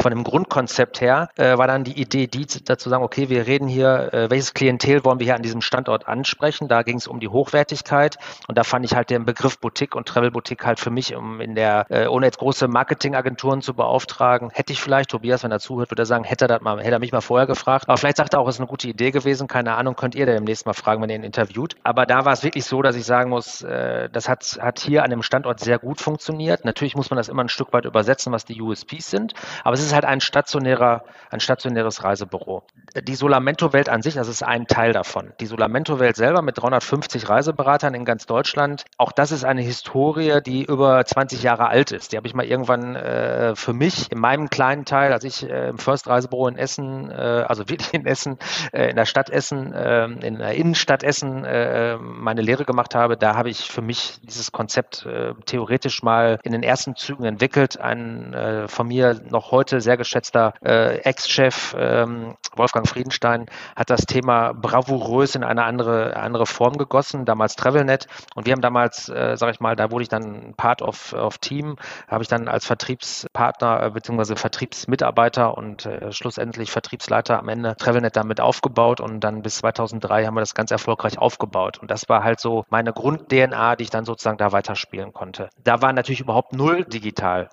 [0.00, 3.68] von dem Grundkonzept her äh, war dann die Idee, die dazu sagen, okay, wir reden
[3.68, 6.68] hier, äh, welches Klientel wollen wir hier an diesem Standort ansprechen?
[6.68, 10.06] Da ging es um die Hochwertigkeit und da fand ich halt den Begriff Boutique und
[10.06, 14.50] Travel Boutique halt für mich, um in der, äh, ohne jetzt große Marketingagenturen zu beauftragen,
[14.52, 16.98] hätte ich vielleicht, Tobias, wenn er zuhört, würde er sagen, hätte er, mal, hätte er
[16.98, 17.88] mich mal vorher gefragt.
[17.88, 20.26] Aber vielleicht sagt er auch, es ist eine gute Idee gewesen, keine Ahnung, könnt ihr
[20.26, 21.76] demnächst mal fragen, wenn ihr ihn interviewt.
[21.82, 25.04] Aber da war es wirklich so, dass ich sagen muss, äh, das hat, hat hier
[25.04, 26.64] an dem Standort sehr gut funktioniert.
[26.64, 29.34] Natürlich muss man das immer ein Stück weit übersetzen, was die USPs sind.
[29.62, 32.62] Aber es ist halt ein stationärer, ein stationäres Reisebüro.
[33.02, 35.32] Die Solamento-Welt an sich, das ist ein Teil davon.
[35.40, 40.64] Die Solamento-Welt selber mit 350 Reiseberatern in ganz Deutschland, auch das ist eine Historie, die
[40.64, 42.12] über 20 Jahre alt ist.
[42.12, 45.68] Die habe ich mal irgendwann äh, für mich in meinem kleinen Teil, als ich äh,
[45.68, 48.38] im First Reisebüro in Essen, äh, also wirklich in Essen,
[48.72, 53.16] äh, in der Stadt Essen, äh, in der Innenstadt Essen äh, meine Lehre gemacht habe,
[53.16, 55.06] da habe ich für mich dieses Konzept
[55.46, 57.80] theoretisch mal in den ersten Zügen entwickelt.
[57.80, 64.06] Ein von mir noch auch heute sehr geschätzter äh, Ex-Chef ähm, Wolfgang Friedenstein hat das
[64.06, 68.06] Thema bravourös in eine andere, andere Form gegossen, damals TravelNet.
[68.34, 71.38] Und wir haben damals, äh, sage ich mal, da wurde ich dann Part of, of
[71.38, 71.76] Team,
[72.08, 74.36] habe ich dann als Vertriebspartner äh, bzw.
[74.36, 80.34] Vertriebsmitarbeiter und äh, schlussendlich Vertriebsleiter am Ende TravelNet damit aufgebaut und dann bis 2003 haben
[80.34, 81.78] wir das ganz erfolgreich aufgebaut.
[81.78, 85.48] Und das war halt so meine Grund-DNA, die ich dann sozusagen da weiterspielen konnte.
[85.62, 87.48] Da war natürlich überhaupt null digital.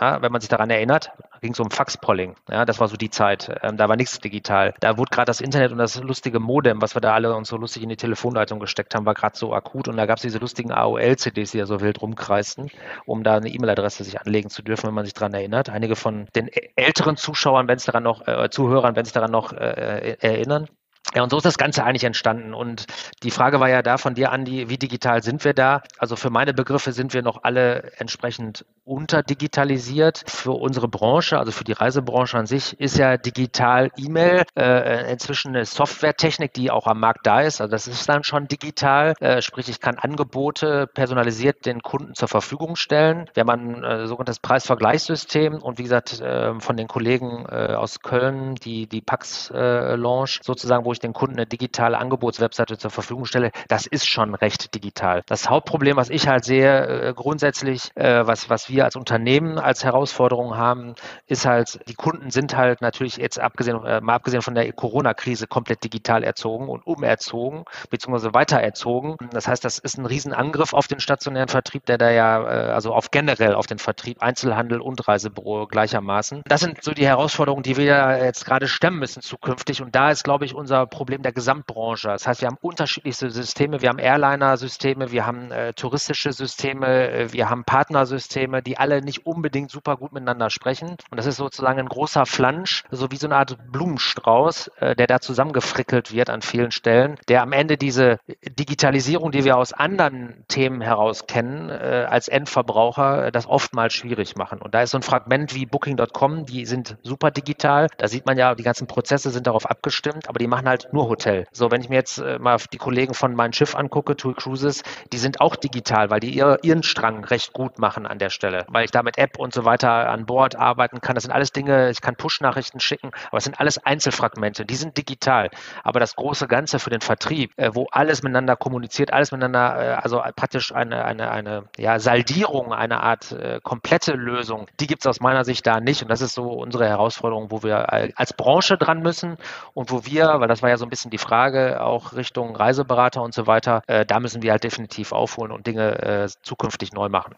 [0.00, 2.34] Ja, wenn man sich daran erinnert, ging es um Faxpolling.
[2.50, 3.56] Ja, das war so die Zeit.
[3.62, 4.74] Ähm, da war nichts digital.
[4.80, 7.56] Da wurde gerade das Internet und das lustige Modem, was wir da alle uns so
[7.56, 9.86] lustig in die Telefonleitung gesteckt haben, war gerade so akut.
[9.86, 12.68] Und da gab es diese lustigen AOL-CDs, die ja so wild rumkreisten,
[13.04, 15.70] um da eine E-Mail-Adresse sich anlegen zu dürfen, wenn man sich daran erinnert.
[15.70, 19.52] Einige von den älteren Zuschauern, wenn es daran noch, äh, Zuhörern, wenn es daran noch
[19.52, 20.68] äh, erinnern.
[21.14, 22.52] Ja, und so ist das Ganze eigentlich entstanden.
[22.52, 22.86] Und
[23.22, 25.82] die Frage war ja da von dir, Andi, wie digital sind wir da?
[25.98, 30.24] Also für meine Begriffe sind wir noch alle entsprechend unterdigitalisiert.
[30.26, 35.48] Für unsere Branche, also für die Reisebranche an sich, ist ja digital E-Mail äh, inzwischen
[35.54, 37.60] eine Softwaretechnik, die auch am Markt da ist.
[37.60, 39.14] Also das ist dann schon digital.
[39.20, 43.30] Äh, sprich, ich kann Angebote personalisiert den Kunden zur Verfügung stellen.
[43.34, 48.00] Wir haben ein äh, sogenanntes Preisvergleichssystem und wie gesagt, äh, von den Kollegen äh, aus
[48.00, 49.96] Köln, die, die Pax äh,
[50.42, 54.74] sozusagen, wo ich den Kunden eine digitale Angebotswebseite zur Verfügung stelle, das ist schon recht
[54.74, 55.22] digital.
[55.26, 59.84] Das Hauptproblem, was ich halt sehe, äh, grundsätzlich, äh, was, was wir als Unternehmen als
[59.84, 60.94] Herausforderung haben,
[61.26, 65.46] ist halt, die Kunden sind halt natürlich jetzt abgesehen, äh, mal abgesehen von der Corona-Krise
[65.46, 69.16] komplett digital erzogen und umerzogen, beziehungsweise weitererzogen.
[69.30, 73.10] Das heißt, das ist ein Riesenangriff auf den stationären Vertrieb, der da ja, also auf
[73.10, 76.42] generell auf den Vertrieb, Einzelhandel und Reisebüro gleichermaßen.
[76.46, 79.82] Das sind so die Herausforderungen, die wir jetzt gerade stemmen müssen zukünftig.
[79.82, 82.08] Und da ist, glaube ich, unser Problem der Gesamtbranche.
[82.08, 83.80] Das heißt, wir haben unterschiedlichste Systeme.
[83.82, 89.26] Wir haben Airliner-Systeme, wir haben äh, touristische Systeme, äh, wir haben Partnersysteme, die alle nicht
[89.26, 90.96] unbedingt super gut miteinander sprechen.
[91.10, 95.06] Und das ist sozusagen ein großer Flansch, so wie so eine Art Blumenstrauß, äh, der
[95.06, 100.44] da zusammengefrickelt wird an vielen Stellen, der am Ende diese Digitalisierung, die wir aus anderen
[100.48, 104.60] Themen heraus kennen, äh, als Endverbraucher, äh, das oftmals schwierig machen.
[104.60, 107.88] Und da ist so ein Fragment wie Booking.com, die sind super digital.
[107.98, 110.92] Da sieht man ja, die ganzen Prozesse sind darauf abgestimmt, aber die machen halt halt
[110.92, 111.46] nur Hotel.
[111.52, 114.82] So, wenn ich mir jetzt äh, mal die Kollegen von meinem Schiff angucke, TUI Cruises,
[115.12, 118.66] die sind auch digital, weil die ihr, ihren Strang recht gut machen an der Stelle,
[118.68, 121.14] weil ich da mit App und so weiter an Bord arbeiten kann.
[121.14, 124.96] Das sind alles Dinge, ich kann Push-Nachrichten schicken, aber es sind alles Einzelfragmente, die sind
[124.96, 125.50] digital.
[125.82, 129.92] Aber das große Ganze für den Vertrieb, äh, wo alles miteinander kommuniziert, alles miteinander, äh,
[129.94, 135.06] also praktisch eine, eine, eine ja, Saldierung, eine Art äh, komplette Lösung, die gibt es
[135.06, 136.02] aus meiner Sicht da nicht.
[136.02, 139.36] Und das ist so unsere Herausforderung, wo wir als Branche dran müssen
[139.74, 143.22] und wo wir, weil das war ja so ein bisschen die Frage, auch Richtung Reiseberater
[143.22, 147.08] und so weiter, äh, da müssen wir halt definitiv aufholen und Dinge äh, zukünftig neu
[147.08, 147.34] machen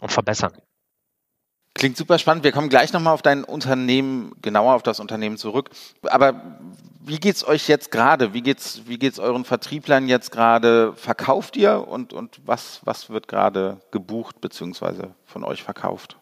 [0.00, 0.52] und verbessern.
[1.74, 2.42] Klingt super spannend.
[2.42, 5.70] Wir kommen gleich nochmal auf dein Unternehmen, genauer auf das Unternehmen zurück.
[6.02, 6.58] Aber
[7.00, 8.34] wie geht es euch jetzt gerade?
[8.34, 10.92] Wie geht's, wie geht's euren Vertrieblern jetzt gerade?
[10.94, 15.08] Verkauft ihr und, und was, was wird gerade gebucht bzw.
[15.24, 16.16] von euch verkauft?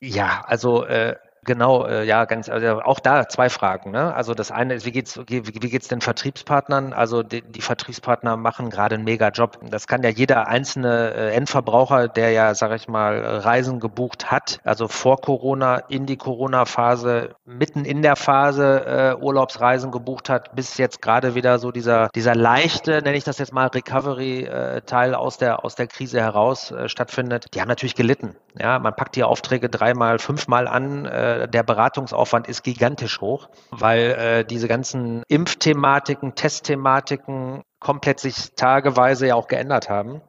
[0.00, 1.16] Ja, also äh,
[1.50, 3.90] Genau, äh, ja, ganz, also auch da zwei Fragen.
[3.90, 4.14] Ne?
[4.14, 6.92] Also das eine ist, wie geht's, wie, wie geht's den Vertriebspartnern?
[6.92, 9.58] Also die, die Vertriebspartner machen gerade einen mega Job.
[9.68, 14.60] Das kann ja jeder einzelne äh, Endverbraucher, der ja, sage ich mal, Reisen gebucht hat,
[14.62, 20.78] also vor Corona, in die Corona-Phase, mitten in der Phase äh, Urlaubsreisen gebucht hat, bis
[20.78, 25.64] jetzt gerade wieder so dieser, dieser leichte, nenne ich das jetzt mal, Recovery-Teil aus der,
[25.64, 27.46] aus der Krise heraus äh, stattfindet.
[27.54, 28.36] Die haben natürlich gelitten.
[28.56, 31.06] Ja, man packt die Aufträge dreimal, fünfmal an.
[31.48, 39.34] Der Beratungsaufwand ist gigantisch hoch, weil äh, diese ganzen Impfthematiken, Testthematiken komplett sich tageweise ja
[39.34, 40.20] auch geändert haben.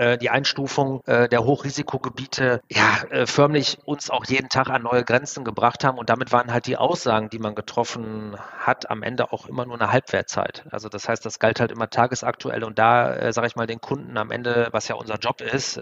[0.00, 5.04] Äh, die Einstufung äh, der Hochrisikogebiete ja äh, förmlich uns auch jeden Tag an neue
[5.04, 5.98] Grenzen gebracht haben.
[5.98, 9.74] Und damit waren halt die Aussagen, die man getroffen hat, am Ende auch immer nur
[9.74, 10.64] eine Halbwertzeit.
[10.70, 13.82] Also das heißt, das galt halt immer tagesaktuell und da, äh, sage ich mal, den
[13.82, 15.78] Kunden am Ende, was ja unser Job ist,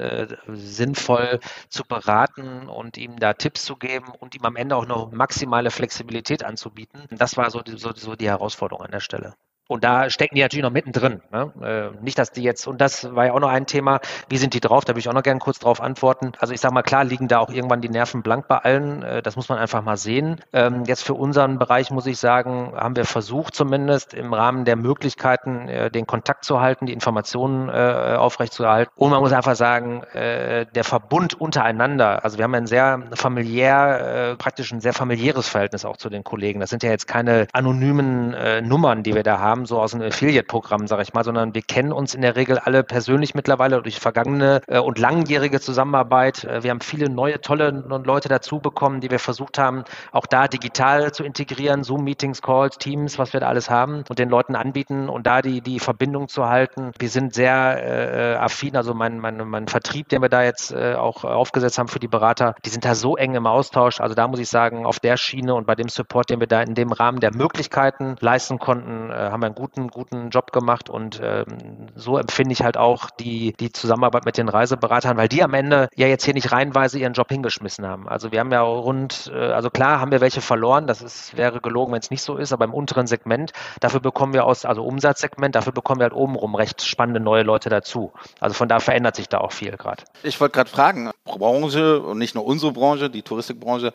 [0.49, 5.13] sinnvoll zu beraten und ihm da Tipps zu geben und ihm am Ende auch noch
[5.13, 7.07] maximale Flexibilität anzubieten.
[7.11, 9.35] Das war so die, so, so die Herausforderung an der Stelle.
[9.69, 11.21] Und da stecken die natürlich noch mittendrin.
[11.31, 11.53] Ne?
[11.63, 14.55] Äh, nicht, dass die jetzt, und das war ja auch noch ein Thema, wie sind
[14.55, 14.85] die drauf?
[14.85, 16.33] Da würde ich auch noch gerne kurz drauf antworten.
[16.39, 19.03] Also ich sage mal, klar liegen da auch irgendwann die Nerven blank bei allen.
[19.03, 20.41] Äh, das muss man einfach mal sehen.
[20.55, 24.77] Ähm, jetzt für unseren Bereich muss ich sagen, haben wir versucht zumindest im Rahmen der
[24.77, 28.93] Möglichkeiten, äh, den Kontakt zu halten, die Informationen äh, aufrechtzuerhalten.
[28.97, 34.31] Und man muss einfach sagen, äh, der Verbund untereinander, also wir haben ein sehr familiär,
[34.31, 36.59] äh, praktisch ein sehr familiäres Verhältnis auch zu den Kollegen.
[36.61, 38.35] Das sind ja jetzt keine anonymen
[38.67, 41.63] Nummern, die wir da haben haben, so aus einem Affiliate-Programm, sage ich mal, sondern wir
[41.63, 46.45] kennen uns in der Regel alle persönlich mittlerweile durch vergangene äh, und langjährige Zusammenarbeit.
[46.45, 50.49] Äh, wir haben viele neue, tolle Leute dazu bekommen, die wir versucht haben, auch da
[50.49, 55.09] digital zu integrieren, Zoom-Meetings, Calls, Teams, was wir da alles haben und den Leuten anbieten
[55.09, 56.93] und da die, die Verbindung zu halten.
[56.99, 60.95] Wir sind sehr äh, affin, also mein, mein, mein Vertrieb, den wir da jetzt äh,
[60.95, 64.01] auch aufgesetzt haben für die Berater, die sind da so eng im Austausch.
[64.01, 66.63] Also da muss ich sagen, auf der Schiene und bei dem Support, den wir da
[66.63, 70.89] in dem Rahmen der Möglichkeiten leisten konnten, äh, haben wir einen guten, guten Job gemacht
[70.91, 75.43] und ähm, so empfinde ich halt auch die, die Zusammenarbeit mit den Reiseberatern, weil die
[75.43, 78.09] am Ende ja jetzt hier nicht reihenweise ihren Job hingeschmissen haben.
[78.09, 81.61] Also wir haben ja rund, äh, also klar haben wir welche verloren, das ist, wäre
[81.61, 84.85] gelogen, wenn es nicht so ist, aber im unteren Segment, dafür bekommen wir aus, also
[84.85, 88.13] Umsatzsegment, dafür bekommen wir halt obenrum recht spannende neue Leute dazu.
[88.41, 90.05] Also von da verändert sich da auch viel gerade.
[90.23, 93.93] Ich wollte gerade fragen, Branche und nicht nur unsere Branche, die Touristikbranche,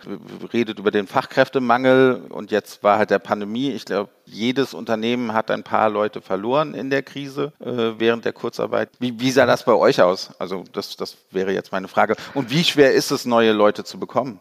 [0.52, 3.72] redet über den Fachkräftemangel und jetzt war halt der Pandemie.
[3.72, 8.34] Ich glaube, jedes Unternehmen hat ein paar Leute verloren in der Krise äh, während der
[8.34, 8.90] Kurzarbeit.
[9.00, 10.32] Wie, wie sah das bei euch aus?
[10.40, 12.16] Also das, das wäre jetzt meine Frage.
[12.34, 14.40] Und wie schwer ist es, neue Leute zu bekommen?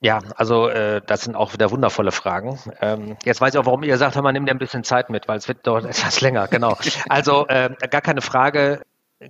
[0.00, 2.58] Ja, also äh, das sind auch wieder wundervolle Fragen.
[2.80, 5.10] Ähm, jetzt weiß ich auch, warum ihr sagt, hör mal, nimm dir ein bisschen Zeit
[5.10, 6.48] mit, weil es wird dort etwas länger.
[6.48, 6.76] Genau.
[7.08, 8.82] Also äh, gar keine Frage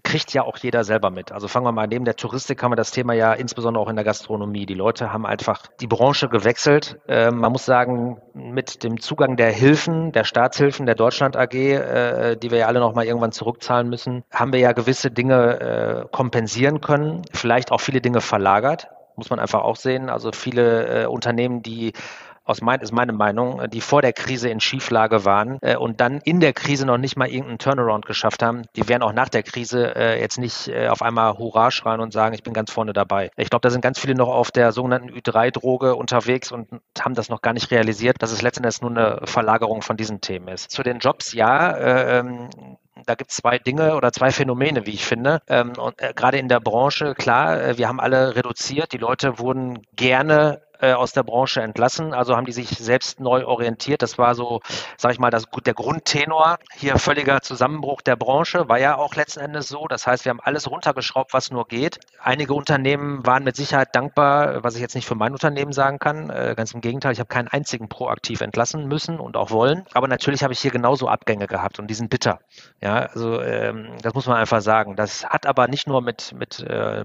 [0.02, 1.33] kriegt ja auch jeder selber mit.
[1.33, 3.96] Also fangen wir mal neben der Touristik haben wir das Thema ja insbesondere auch in
[3.96, 4.66] der Gastronomie.
[4.66, 6.98] Die Leute haben einfach die Branche gewechselt.
[7.09, 12.37] Ähm, man muss sagen, mit dem Zugang der Hilfen, der Staatshilfen, der Deutschland AG, äh,
[12.37, 16.07] die wir ja alle noch mal irgendwann zurückzahlen müssen, haben wir ja gewisse Dinge äh,
[16.11, 20.09] kompensieren können, vielleicht auch viele Dinge verlagert muss man einfach auch sehen.
[20.09, 21.92] Also viele äh, Unternehmen, die
[22.44, 26.00] aus mein, ist meine Meinung, äh, die vor der Krise in Schieflage waren äh, und
[26.00, 29.28] dann in der Krise noch nicht mal irgendeinen Turnaround geschafft haben, die werden auch nach
[29.28, 32.70] der Krise äh, jetzt nicht äh, auf einmal Hurra schreien und sagen, ich bin ganz
[32.70, 33.31] vorne dabei.
[33.37, 37.28] Ich glaube, da sind ganz viele noch auf der sogenannten Ü3-Droge unterwegs und haben das
[37.28, 40.70] noch gar nicht realisiert, dass es letztendlich nur eine Verlagerung von diesen Themen ist.
[40.70, 42.48] Zu den Jobs, ja, äh, ähm,
[43.07, 45.40] da gibt es zwei Dinge oder zwei Phänomene, wie ich finde.
[45.48, 48.92] Ähm, und äh, gerade in der Branche, klar, äh, wir haben alle reduziert.
[48.92, 52.12] Die Leute wurden gerne äh, aus der Branche entlassen.
[52.12, 54.02] Also haben die sich selbst neu orientiert.
[54.02, 54.61] Das war so,
[54.98, 56.59] sage ich mal, das, der Grundtenor.
[56.74, 59.87] Hier völliger Zusammenbruch der Branche war ja auch letzten Endes so.
[59.87, 62.00] Das heißt, wir haben alles runtergeschraubt, was nur geht.
[62.20, 66.31] Einige Unternehmen waren mit Sicherheit dankbar, was ich jetzt nicht für mein Unternehmen sagen kann.
[66.31, 69.85] Äh, ganz im Gegenteil, ich habe keinen einzigen proaktiv entlassen müssen und auch wollen.
[69.94, 72.40] Aber natürlich habe ich hier genauso Abgänge gehabt und die sind bitter.
[72.81, 74.96] Ja, also ähm, das muss man einfach sagen.
[74.96, 77.05] Das hat aber nicht nur mit, mit äh,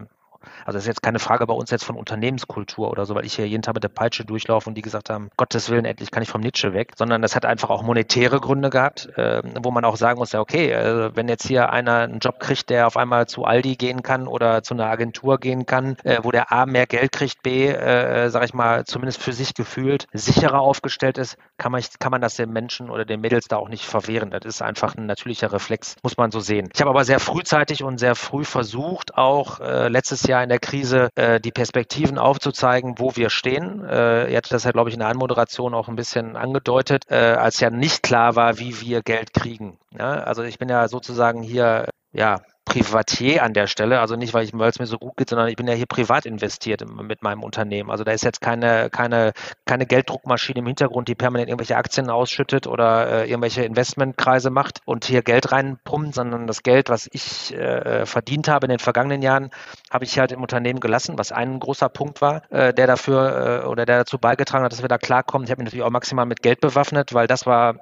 [0.65, 3.36] also das ist jetzt keine Frage bei uns jetzt von Unternehmenskultur oder so, weil ich
[3.36, 6.23] hier jeden Tag mit der Peitsche durchlaufe und die gesagt haben, Gottes Willen, endlich kann
[6.23, 9.86] ich vom Nietzsche weg, sondern das hat einfach auch monetäre Gründe gehabt, äh, wo man
[9.86, 12.97] auch sagen muss, ja okay, äh, wenn jetzt hier einer einen Job kriegt, der auf
[12.97, 16.65] einmal zu Aldi gehen kann oder zu einer Agentur gehen kann, äh, wo der A
[16.65, 21.38] mehr Geld kriegt, B, äh, sag ich mal, zumindest für sich gefühlt sicherer aufgestellt ist,
[21.58, 24.32] kann man, kann man das den Menschen oder den Mädels da auch nicht verwehren.
[24.32, 26.69] Das ist einfach ein natürlicher Reflex, muss man so sehen.
[26.73, 30.59] Ich habe aber sehr frühzeitig und sehr früh versucht, auch äh, letztes Jahr in der
[30.59, 33.83] Krise äh, die Perspektiven aufzuzeigen, wo wir stehen.
[33.85, 37.59] Äh, ihr das ja, glaube ich, in der Anmoderation auch ein bisschen angedeutet, äh, als
[37.59, 39.77] ja nicht klar war, wie wir Geld kriegen.
[39.97, 40.13] Ja?
[40.23, 44.51] Also ich bin ja sozusagen hier ja, Privatier an der Stelle, also nicht, weil ich,
[44.53, 47.41] weil es mir so gut geht, sondern ich bin ja hier privat investiert mit meinem
[47.41, 47.89] Unternehmen.
[47.89, 49.32] Also da ist jetzt keine, keine,
[49.65, 55.06] keine Gelddruckmaschine im Hintergrund, die permanent irgendwelche Aktien ausschüttet oder äh, irgendwelche Investmentkreise macht und
[55.06, 59.49] hier Geld reinpumpt, sondern das Geld, was ich äh, verdient habe in den vergangenen Jahren,
[59.89, 63.67] habe ich halt im Unternehmen gelassen, was ein großer Punkt war, äh, der dafür äh,
[63.67, 65.45] oder der dazu beigetragen hat, dass wir da klarkommen.
[65.45, 67.80] Ich habe mich natürlich auch maximal mit Geld bewaffnet, weil das war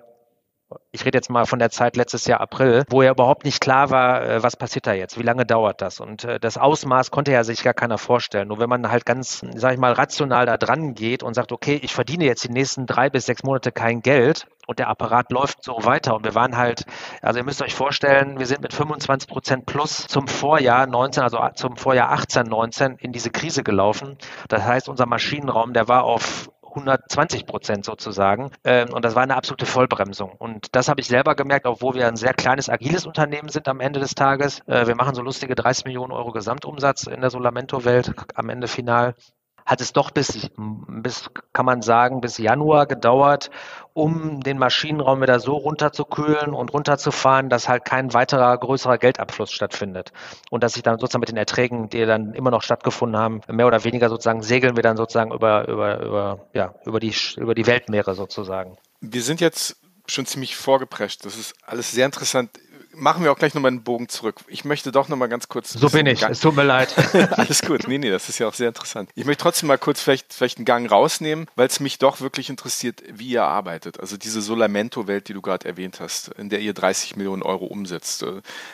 [0.91, 3.89] ich rede jetzt mal von der Zeit letztes Jahr April, wo ja überhaupt nicht klar
[3.91, 5.99] war, äh, was passiert da jetzt, wie lange dauert das.
[5.99, 8.47] Und äh, das Ausmaß konnte ja sich gar keiner vorstellen.
[8.47, 11.79] Nur wenn man halt ganz, sag ich mal, rational da dran geht und sagt, okay,
[11.83, 15.63] ich verdiene jetzt die nächsten drei bis sechs Monate kein Geld und der Apparat läuft
[15.63, 16.15] so weiter.
[16.15, 16.85] Und wir waren halt,
[17.21, 21.39] also ihr müsst euch vorstellen, wir sind mit 25 Prozent plus zum Vorjahr 19, also
[21.55, 24.17] zum Vorjahr 18, 19 in diese Krise gelaufen.
[24.47, 28.51] Das heißt, unser Maschinenraum, der war auf 120 Prozent sozusagen.
[28.63, 30.31] Ähm, und das war eine absolute Vollbremsung.
[30.31, 33.79] Und das habe ich selber gemerkt, obwohl wir ein sehr kleines, agiles Unternehmen sind am
[33.79, 34.59] Ende des Tages.
[34.67, 39.15] Äh, wir machen so lustige 30 Millionen Euro Gesamtumsatz in der Solamento-Welt am Ende final
[39.65, 43.49] hat es doch bis, bis, kann man sagen, bis Januar gedauert,
[43.93, 50.11] um den Maschinenraum wieder so runterzukühlen und runterzufahren, dass halt kein weiterer größerer Geldabfluss stattfindet.
[50.51, 53.65] Und dass sich dann sozusagen mit den Erträgen, die dann immer noch stattgefunden haben, mehr
[53.67, 57.65] oder weniger sozusagen segeln wir dann sozusagen über, über, über, ja, über die, über die
[57.65, 58.77] Weltmeere sozusagen.
[59.01, 61.25] Wir sind jetzt schon ziemlich vorgeprescht.
[61.25, 62.51] Das ist alles sehr interessant
[62.95, 64.37] machen wir auch gleich nochmal einen Bogen zurück.
[64.47, 65.73] Ich möchte doch nochmal ganz kurz.
[65.73, 66.93] So bin ich, Gang es tut mir leid.
[67.31, 69.09] Alles gut, nee, nee, das ist ja auch sehr interessant.
[69.15, 72.49] Ich möchte trotzdem mal kurz vielleicht, vielleicht einen Gang rausnehmen, weil es mich doch wirklich
[72.49, 73.99] interessiert, wie ihr arbeitet.
[73.99, 78.25] Also diese Solamento-Welt, die du gerade erwähnt hast, in der ihr 30 Millionen Euro umsetzt.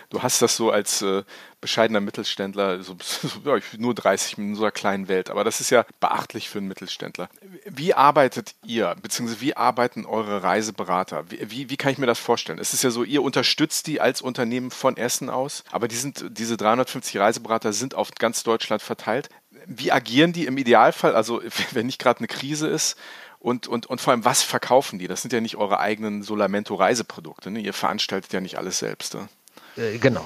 [0.10, 1.24] Du hast das so als äh,
[1.62, 2.98] bescheidener Mittelständler, so,
[3.46, 6.68] ja, nur 30 in so einer kleinen Welt, aber das ist ja beachtlich für einen
[6.68, 7.30] Mittelständler.
[7.66, 11.30] Wie arbeitet ihr, beziehungsweise wie arbeiten eure Reiseberater?
[11.30, 12.60] Wie, wie, wie kann ich mir das vorstellen?
[12.60, 16.26] Es ist ja so, ihr unterstützt die als Unternehmen von Essen aus, aber die sind,
[16.30, 19.30] diese 350 Reiseberater sind auf ganz Deutschland verteilt.
[19.68, 22.98] Wie agieren die im Idealfall, also wenn nicht gerade eine Krise ist?
[23.40, 25.08] Und, und, und vor allem, was verkaufen die?
[25.08, 27.50] Das sind ja nicht eure eigenen Solamento-Reiseprodukte.
[27.50, 27.60] Ne?
[27.62, 29.16] Ihr veranstaltet ja nicht alles selbst.
[29.16, 29.30] Ne?
[29.78, 30.26] Äh, genau.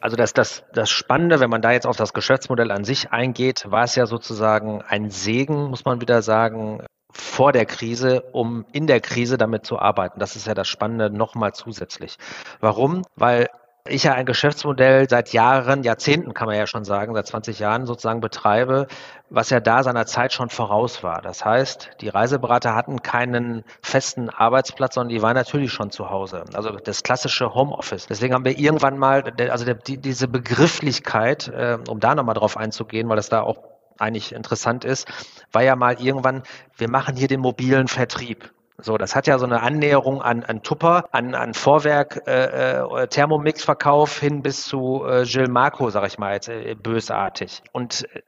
[0.00, 3.70] Also das, das, das Spannende, wenn man da jetzt auf das Geschäftsmodell an sich eingeht,
[3.70, 8.86] war es ja sozusagen ein Segen, muss man wieder sagen, vor der Krise, um in
[8.86, 10.18] der Krise damit zu arbeiten.
[10.18, 12.16] Das ist ja das Spannende nochmal zusätzlich.
[12.60, 13.02] Warum?
[13.14, 13.48] Weil
[13.86, 17.84] ich ja ein Geschäftsmodell seit Jahren, Jahrzehnten kann man ja schon sagen, seit 20 Jahren
[17.84, 18.86] sozusagen betreibe,
[19.28, 21.20] was ja da seiner Zeit schon voraus war.
[21.20, 26.44] Das heißt, die Reiseberater hatten keinen festen Arbeitsplatz, sondern die waren natürlich schon zu Hause.
[26.54, 28.06] Also das klassische Homeoffice.
[28.06, 33.10] Deswegen haben wir irgendwann mal, also die, diese Begrifflichkeit, äh, um da nochmal drauf einzugehen,
[33.10, 33.58] weil das da auch
[33.98, 35.06] eigentlich interessant ist,
[35.52, 36.42] war ja mal irgendwann,
[36.78, 38.50] wir machen hier den mobilen Vertrieb.
[38.78, 43.06] So, das hat ja so eine Annäherung an, an Tupper, an, an Vorwerk, äh, äh,
[43.06, 47.62] Thermomix-Verkauf hin bis zu äh, Gilles Marco, sag ich mal jetzt, äh, bösartig.
[47.72, 48.22] Und äh,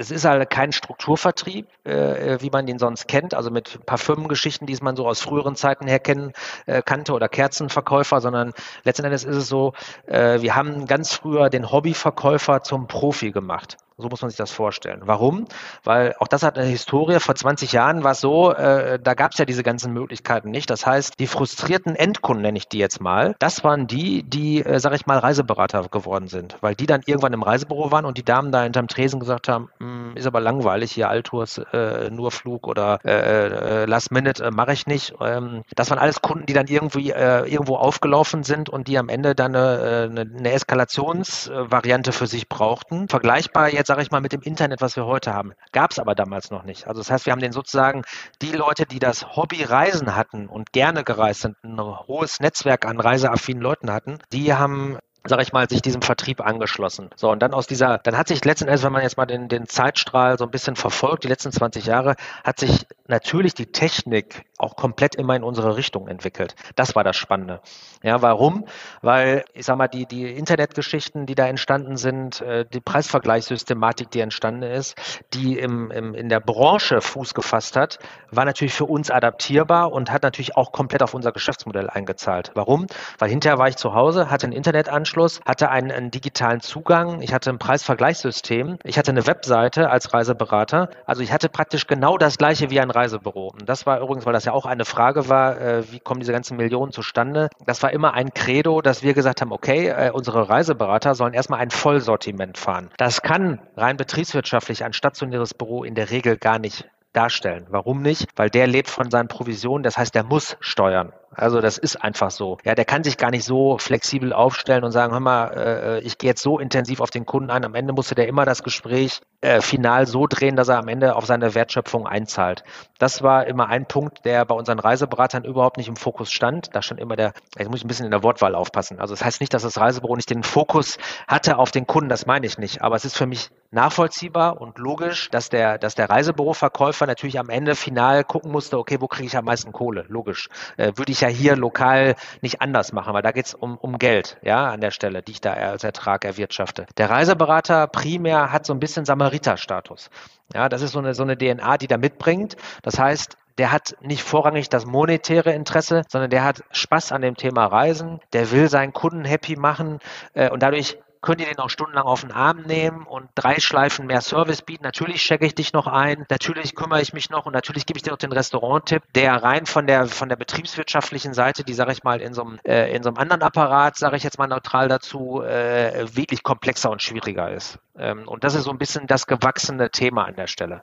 [0.00, 4.78] es ist halt kein Strukturvertrieb, äh, wie man den sonst kennt, also mit Parfümgeschichten, die
[4.80, 6.32] man so aus früheren Zeiten her kennen,
[6.66, 8.52] äh, kannte oder Kerzenverkäufer, sondern
[8.84, 9.72] letzten Endes ist es so,
[10.06, 13.76] äh, wir haben ganz früher den Hobbyverkäufer zum Profi gemacht.
[14.00, 15.00] So muss man sich das vorstellen.
[15.06, 15.46] Warum?
[15.82, 17.18] Weil auch das hat eine Historie.
[17.18, 20.70] Vor 20 Jahren war es so, äh, da gab es ja diese ganzen Möglichkeiten nicht.
[20.70, 24.78] Das heißt, die frustrierten Endkunden, nenne ich die jetzt mal, das waren die, die, äh,
[24.78, 26.56] sage ich mal, Reiseberater geworden sind.
[26.60, 29.68] Weil die dann irgendwann im Reisebüro waren und die Damen da hinterm Tresen gesagt haben,
[29.80, 34.52] hm, ist aber langweilig hier, Altours, äh, nur Flug oder äh, äh, Last Minute äh,
[34.52, 35.14] mache ich nicht.
[35.20, 39.08] Ähm, das waren alles Kunden, die dann irgendwie äh, irgendwo aufgelaufen sind und die am
[39.08, 43.08] Ende dann eine, eine, eine Eskalationsvariante für sich brauchten.
[43.08, 45.54] Vergleichbar jetzt sage ich mal, mit dem Internet, was wir heute haben.
[45.72, 46.86] Gab es aber damals noch nicht.
[46.86, 48.02] Also das heißt, wir haben den sozusagen
[48.42, 53.00] die Leute, die das Hobby Reisen hatten und gerne gereist sind, ein hohes Netzwerk an
[53.00, 57.10] reiseaffinen Leuten hatten, die haben sage ich mal, sich diesem Vertrieb angeschlossen.
[57.16, 59.48] So, und dann aus dieser, dann hat sich letzten Endes, wenn man jetzt mal den,
[59.48, 64.44] den Zeitstrahl so ein bisschen verfolgt, die letzten 20 Jahre, hat sich natürlich die Technik
[64.58, 66.54] auch komplett immer in unsere Richtung entwickelt.
[66.76, 67.60] Das war das Spannende.
[68.02, 68.66] Ja, warum?
[69.02, 74.20] Weil, ich sag mal, die, die Internetgeschichten, die da entstanden sind, äh, die Preisvergleichssystematik, die
[74.20, 74.96] entstanden ist,
[75.32, 77.98] die im, im, in der Branche Fuß gefasst hat,
[78.30, 82.50] war natürlich für uns adaptierbar und hat natürlich auch komplett auf unser Geschäftsmodell eingezahlt.
[82.54, 82.86] Warum?
[83.18, 85.07] Weil hinterher war ich zu Hause, hatte einen Internetanschluss,
[85.46, 90.90] hatte einen, einen digitalen Zugang, ich hatte ein Preisvergleichssystem, ich hatte eine Webseite als Reiseberater.
[91.06, 93.48] Also ich hatte praktisch genau das gleiche wie ein Reisebüro.
[93.48, 96.32] Und das war übrigens, weil das ja auch eine Frage war, äh, wie kommen diese
[96.32, 97.48] ganzen Millionen zustande?
[97.66, 101.60] Das war immer ein Credo, dass wir gesagt haben, okay, äh, unsere Reiseberater sollen erstmal
[101.60, 102.90] ein Vollsortiment fahren.
[102.96, 107.66] Das kann rein betriebswirtschaftlich ein stationäres Büro in der Regel gar nicht darstellen.
[107.70, 108.26] Warum nicht?
[108.36, 111.12] Weil der lebt von seinen Provisionen, das heißt, der muss steuern.
[111.38, 112.58] Also das ist einfach so.
[112.64, 116.18] Ja, der kann sich gar nicht so flexibel aufstellen und sagen, hör mal, äh, ich
[116.18, 117.64] gehe jetzt so intensiv auf den Kunden ein.
[117.64, 121.14] Am Ende musste der immer das Gespräch äh, final so drehen, dass er am Ende
[121.14, 122.64] auf seine Wertschöpfung einzahlt.
[122.98, 126.74] Das war immer ein Punkt, der bei unseren Reiseberatern überhaupt nicht im Fokus stand.
[126.74, 128.98] Da stand immer der, jetzt muss ich ein bisschen in der Wortwahl aufpassen.
[128.98, 132.26] Also das heißt nicht, dass das Reisebüro nicht den Fokus hatte auf den Kunden, das
[132.26, 132.82] meine ich nicht.
[132.82, 137.50] Aber es ist für mich nachvollziehbar und logisch, dass der, dass der Reisebüroverkäufer natürlich am
[137.50, 140.04] Ende final gucken musste, okay, wo kriege ich am meisten Kohle?
[140.08, 140.48] Logisch.
[140.76, 143.98] Äh, würde ich ja hier lokal nicht anders machen, weil da geht es um, um
[143.98, 146.86] Geld, ja, an der Stelle, die ich da als Ertrag erwirtschafte.
[146.96, 150.10] Der Reiseberater primär hat so ein bisschen Samariter-Status.
[150.54, 152.56] Ja, das ist so eine, so eine DNA, die da mitbringt.
[152.82, 157.36] Das heißt, der hat nicht vorrangig das monetäre Interesse, sondern der hat Spaß an dem
[157.36, 159.98] Thema Reisen, der will seinen Kunden happy machen
[160.34, 164.06] äh, und dadurch könnt ihr den auch stundenlang auf den Arm nehmen und drei Schleifen
[164.06, 164.84] mehr Service bieten.
[164.84, 168.02] Natürlich checke ich dich noch ein, natürlich kümmere ich mich noch und natürlich gebe ich
[168.02, 172.02] dir noch den Restaurant-Tipp, der rein von der von der betriebswirtschaftlichen Seite, die sage ich
[172.04, 174.88] mal in so einem äh, in so einem anderen Apparat, sage ich jetzt mal neutral
[174.88, 177.78] dazu, äh, wirklich komplexer und schwieriger ist.
[177.98, 180.82] Ähm, und das ist so ein bisschen das gewachsene Thema an der Stelle.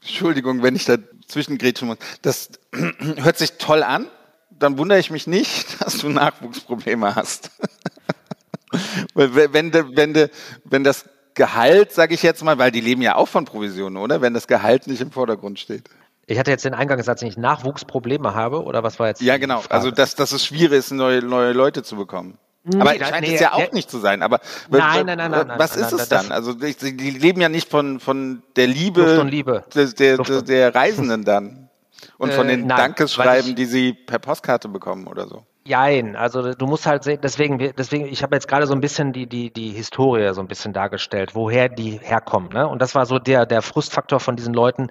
[0.00, 0.96] Entschuldigung, wenn ich da
[1.26, 1.98] zwischengrätschen muss.
[2.22, 4.06] Das hört sich toll an.
[4.50, 7.50] Dann wundere ich mich nicht, dass du Nachwuchsprobleme hast.
[9.20, 10.28] Wenn, de, wenn, de,
[10.64, 11.04] wenn das
[11.34, 14.20] Gehalt, sage ich jetzt mal, weil die leben ja auch von Provisionen, oder?
[14.20, 15.88] Wenn das Gehalt nicht im Vordergrund steht.
[16.26, 19.20] Ich hatte jetzt den Eingangssatz, wenn ich Nachwuchsprobleme habe, oder was war jetzt?
[19.20, 19.62] Ja, genau.
[19.68, 22.38] Also, dass, dass es schwierig ist, neue, neue Leute zu bekommen.
[22.74, 24.22] Aber nee, scheint nee, es ja auch nicht zu sein.
[24.22, 26.30] Aber nein, nein, nein, nein, was nein, ist es dann?
[26.30, 29.64] Also die, die, leben ja nicht von, von der Liebe, Liebe.
[29.74, 31.70] Der, der, der, Reisenden dann
[32.18, 35.46] und von äh, den Dankesschreiben, ich, die sie per Postkarte bekommen oder so.
[35.64, 39.12] Jein, also du musst halt sehen, deswegen, deswegen, ich habe jetzt gerade so ein bisschen
[39.12, 42.50] die, die, die Historie so ein bisschen dargestellt, woher die herkommen.
[42.50, 42.66] Ne?
[42.66, 44.88] Und das war so der, der Frustfaktor von diesen Leuten,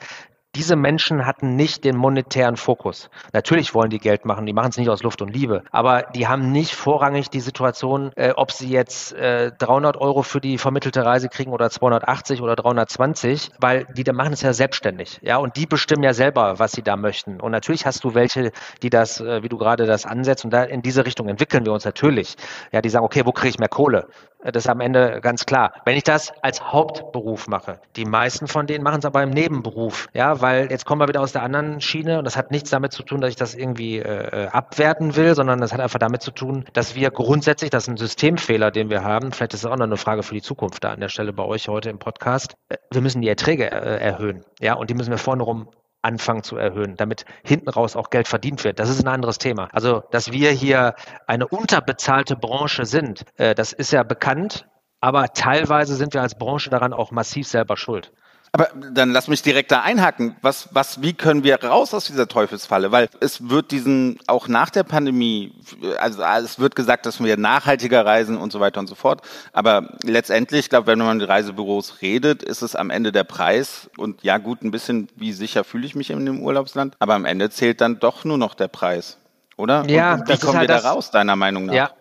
[0.55, 3.09] diese Menschen hatten nicht den monetären Fokus.
[3.33, 6.27] Natürlich wollen die Geld machen, die machen es nicht aus Luft und Liebe, aber die
[6.27, 11.05] haben nicht vorrangig die Situation, äh, ob sie jetzt äh, 300 Euro für die vermittelte
[11.05, 15.55] Reise kriegen oder 280 oder 320, weil die da machen es ja selbstständig, ja, und
[15.55, 17.39] die bestimmen ja selber, was sie da möchten.
[17.39, 20.63] Und natürlich hast du welche, die das, äh, wie du gerade das ansetzt, und da
[20.63, 22.35] in diese Richtung entwickeln wir uns natürlich.
[22.71, 24.07] Ja, die sagen, okay, wo kriege ich mehr Kohle?
[24.41, 25.73] Das ist am Ende ganz klar.
[25.83, 30.07] Wenn ich das als Hauptberuf mache, die meisten von denen machen es aber im Nebenberuf,
[30.13, 32.93] ja, weil jetzt kommen wir wieder aus der anderen Schiene und das hat nichts damit
[32.93, 36.31] zu tun, dass ich das irgendwie äh, abwerten will, sondern das hat einfach damit zu
[36.31, 39.75] tun, dass wir grundsätzlich, das ist ein Systemfehler, den wir haben, vielleicht ist es auch
[39.75, 42.55] noch eine Frage für die Zukunft da an der Stelle bei euch heute im Podcast,
[42.69, 45.69] äh, wir müssen die Erträge äh, erhöhen, ja, und die müssen wir vorne rum
[46.01, 48.79] anfangen zu erhöhen, damit hinten raus auch Geld verdient wird.
[48.79, 49.69] Das ist ein anderes Thema.
[49.73, 50.95] Also, dass wir hier
[51.27, 54.67] eine unterbezahlte Branche sind, äh, das ist ja bekannt,
[55.01, 58.11] aber teilweise sind wir als Branche daran auch massiv selber schuld.
[58.51, 60.35] Aber dann lass mich direkt da einhaken.
[60.41, 62.91] Was, was, wie können wir raus aus dieser Teufelsfalle?
[62.91, 65.53] Weil es wird diesen, auch nach der Pandemie,
[65.99, 69.21] also es wird gesagt, dass wir nachhaltiger reisen und so weiter und so fort.
[69.53, 73.89] Aber letztendlich, ich glaube, wenn man mit Reisebüros redet, ist es am Ende der Preis.
[73.97, 76.95] Und ja, gut, ein bisschen, wie sicher fühle ich mich in dem Urlaubsland.
[76.99, 79.17] Aber am Ende zählt dann doch nur noch der Preis.
[79.57, 79.85] Oder?
[79.87, 81.73] Ja, und, und wie kommen halt wir da raus, deiner Meinung nach?
[81.73, 81.91] Ja,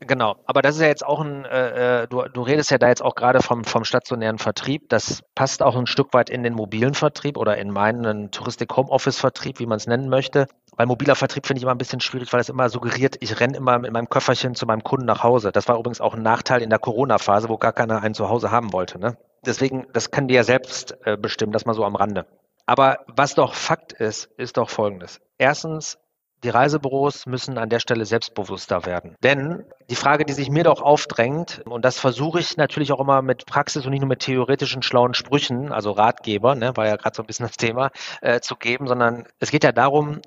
[0.00, 2.88] Genau, aber das ist ja jetzt auch ein, äh, äh, du, du redest ja da
[2.88, 4.90] jetzt auch gerade vom, vom stationären Vertrieb.
[4.90, 9.64] Das passt auch ein Stück weit in den mobilen Vertrieb oder in meinen Touristik-Homeoffice-Vertrieb, wie
[9.64, 10.48] man es nennen möchte.
[10.76, 13.56] Weil mobiler Vertrieb finde ich immer ein bisschen schwierig, weil es immer suggeriert, ich renne
[13.56, 15.50] immer mit meinem Köfferchen zu meinem Kunden nach Hause.
[15.50, 18.50] Das war übrigens auch ein Nachteil in der Corona-Phase, wo gar keiner einen zu Hause
[18.50, 18.98] haben wollte.
[18.98, 19.16] Ne?
[19.46, 22.26] Deswegen, das kann dir ja selbst äh, bestimmen, das mal so am Rande.
[22.66, 25.20] Aber was doch Fakt ist, ist doch Folgendes.
[25.38, 25.98] Erstens,
[26.44, 29.16] die Reisebüros müssen an der Stelle selbstbewusster werden.
[29.22, 33.22] Denn die Frage, die sich mir doch aufdrängt, und das versuche ich natürlich auch immer
[33.22, 37.16] mit Praxis und nicht nur mit theoretischen schlauen Sprüchen, also Ratgeber, ne, war ja gerade
[37.16, 40.20] so ein bisschen das Thema, äh, zu geben, sondern es geht ja darum,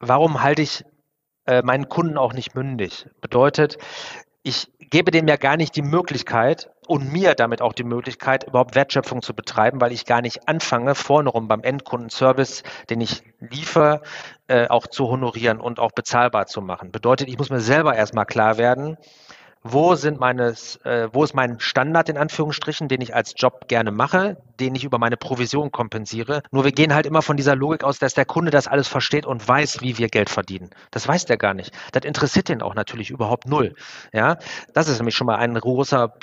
[0.00, 0.84] warum halte ich
[1.46, 3.06] äh, meinen Kunden auch nicht mündig?
[3.20, 3.78] Bedeutet,
[4.42, 8.74] ich gebe dem ja gar nicht die Möglichkeit und mir damit auch die Möglichkeit, überhaupt
[8.74, 14.00] Wertschöpfung zu betreiben, weil ich gar nicht anfange, vorne rum beim Endkundenservice, den ich liefere,
[14.46, 16.90] äh, auch zu honorieren und auch bezahlbar zu machen.
[16.90, 18.96] Bedeutet, ich muss mir selber erstmal klar werden,
[19.62, 23.90] wo sind meine, äh, wo ist mein Standard in Anführungsstrichen, den ich als Job gerne
[23.90, 26.42] mache, den ich über meine Provision kompensiere.
[26.50, 29.26] Nur wir gehen halt immer von dieser Logik aus, dass der Kunde das alles versteht
[29.26, 30.70] und weiß, wie wir Geld verdienen.
[30.90, 31.72] Das weiß der gar nicht.
[31.92, 33.74] Das interessiert den auch natürlich überhaupt null.
[34.12, 34.38] Ja,
[34.72, 36.14] das ist nämlich schon mal ein großer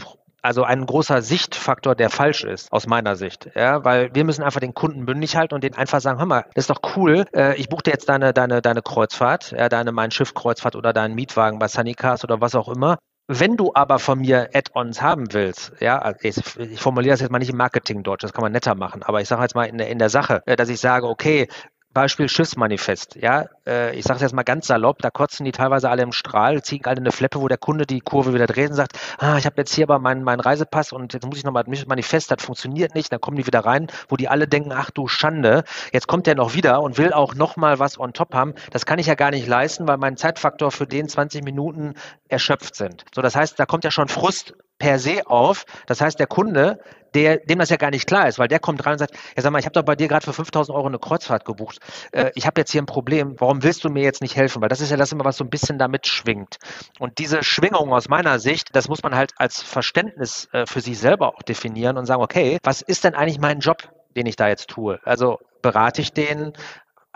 [0.45, 3.49] also ein großer Sichtfaktor, der falsch ist, aus meiner Sicht.
[3.55, 6.45] Ja, weil wir müssen einfach den Kunden bündig halten und den einfach sagen, hör mal,
[6.53, 10.11] das ist doch cool, äh, ich dir jetzt deine, deine, deine Kreuzfahrt, ja, deine Mein
[10.11, 12.97] Schiff Kreuzfahrt oder deinen Mietwagen bei Sunnycars oder was auch immer.
[13.27, 17.31] Wenn du aber von mir Add-ons haben willst, ja, also ich, ich, formuliere das jetzt
[17.31, 19.79] mal nicht im Marketing-Deutsch, das kann man netter machen, aber ich sage jetzt mal in
[19.79, 21.47] der, in der Sache, äh, dass ich sage, okay,
[21.95, 25.89] Beispiel Schiffsmanifest, ja, äh, ich sage es jetzt mal ganz salopp, da kotzen die teilweise
[25.89, 28.75] alle im Strahl, ziehen alle eine Fleppe, wo der Kunde die Kurve wieder dreht und
[28.75, 31.63] sagt, ah, ich habe jetzt hier aber meinen, meinen Reisepass und jetzt muss ich nochmal
[31.87, 35.07] Manifest, das funktioniert nicht, dann kommen die wieder rein, wo die alle denken, ach du
[35.07, 38.85] Schande, jetzt kommt der noch wieder und will auch nochmal was on top haben, das
[38.85, 41.93] kann ich ja gar nicht leisten, weil mein Zeitfaktor für den 20 Minuten
[42.27, 43.05] erschöpft sind.
[43.15, 45.65] So, das heißt, da kommt ja schon Frust per se auf.
[45.87, 46.79] Das heißt, der Kunde,
[47.13, 49.41] der, dem das ja gar nicht klar ist, weil der kommt rein und sagt, ja
[49.41, 51.79] sag mal, ich habe doch bei dir gerade für 5000 Euro eine Kreuzfahrt gebucht.
[52.11, 53.35] Äh, ich habe jetzt hier ein Problem.
[53.37, 54.61] Warum willst du mir jetzt nicht helfen?
[54.61, 56.57] Weil das ist ja das immer, was so ein bisschen damit schwingt.
[56.99, 60.99] Und diese Schwingung aus meiner Sicht, das muss man halt als Verständnis äh, für sich
[60.99, 63.89] selber auch definieren und sagen, okay, was ist denn eigentlich mein Job?
[64.15, 64.99] den ich da jetzt tue.
[65.03, 66.53] Also berate ich den,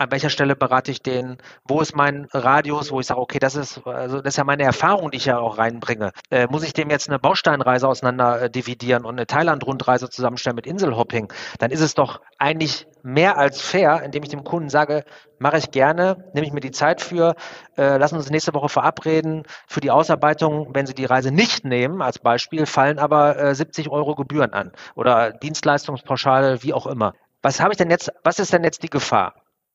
[0.00, 1.36] an welcher Stelle berate ich den,
[1.68, 4.62] wo ist mein Radius, wo ich sage, okay, das ist, also das ist ja meine
[4.62, 6.12] Erfahrung, die ich ja auch reinbringe.
[6.30, 10.66] Äh, muss ich dem jetzt eine Bausteinreise auseinander äh, dividieren und eine Thailand-Rundreise zusammenstellen mit
[10.66, 15.04] Inselhopping, dann ist es doch eigentlich mehr als fair, indem ich dem Kunden sage,
[15.38, 17.34] mache ich gerne, nehme ich mir die Zeit für,
[17.76, 22.00] äh, lassen uns nächste Woche verabreden für die Ausarbeitung, wenn Sie die Reise nicht nehmen,
[22.00, 27.12] als Beispiel, fallen aber äh, 70 Euro Gebühren an oder Dienstleistungspauschale, wie auch immer.
[27.42, 29.34] Was habe ich denn jetzt, was ist denn jetzt die Gefahr?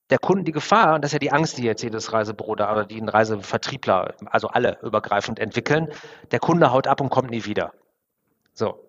[0.10, 2.86] Der Kunden die Gefahr, und das ist ja die Angst, die jetzt jedes Reisebüro oder
[2.86, 5.90] die Reisevertriebler, also alle übergreifend entwickeln,
[6.32, 7.74] der Kunde haut ab und kommt nie wieder.
[8.54, 8.80] So,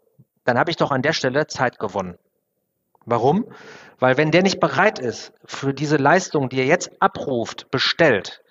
[0.45, 2.19] dann habe ich doch an der Stelle Zeit gewonnen.
[3.07, 3.47] Warum?
[3.99, 8.43] Weil wenn der nicht bereit ist, für diese Leistung, die er jetzt abruft, bestellt,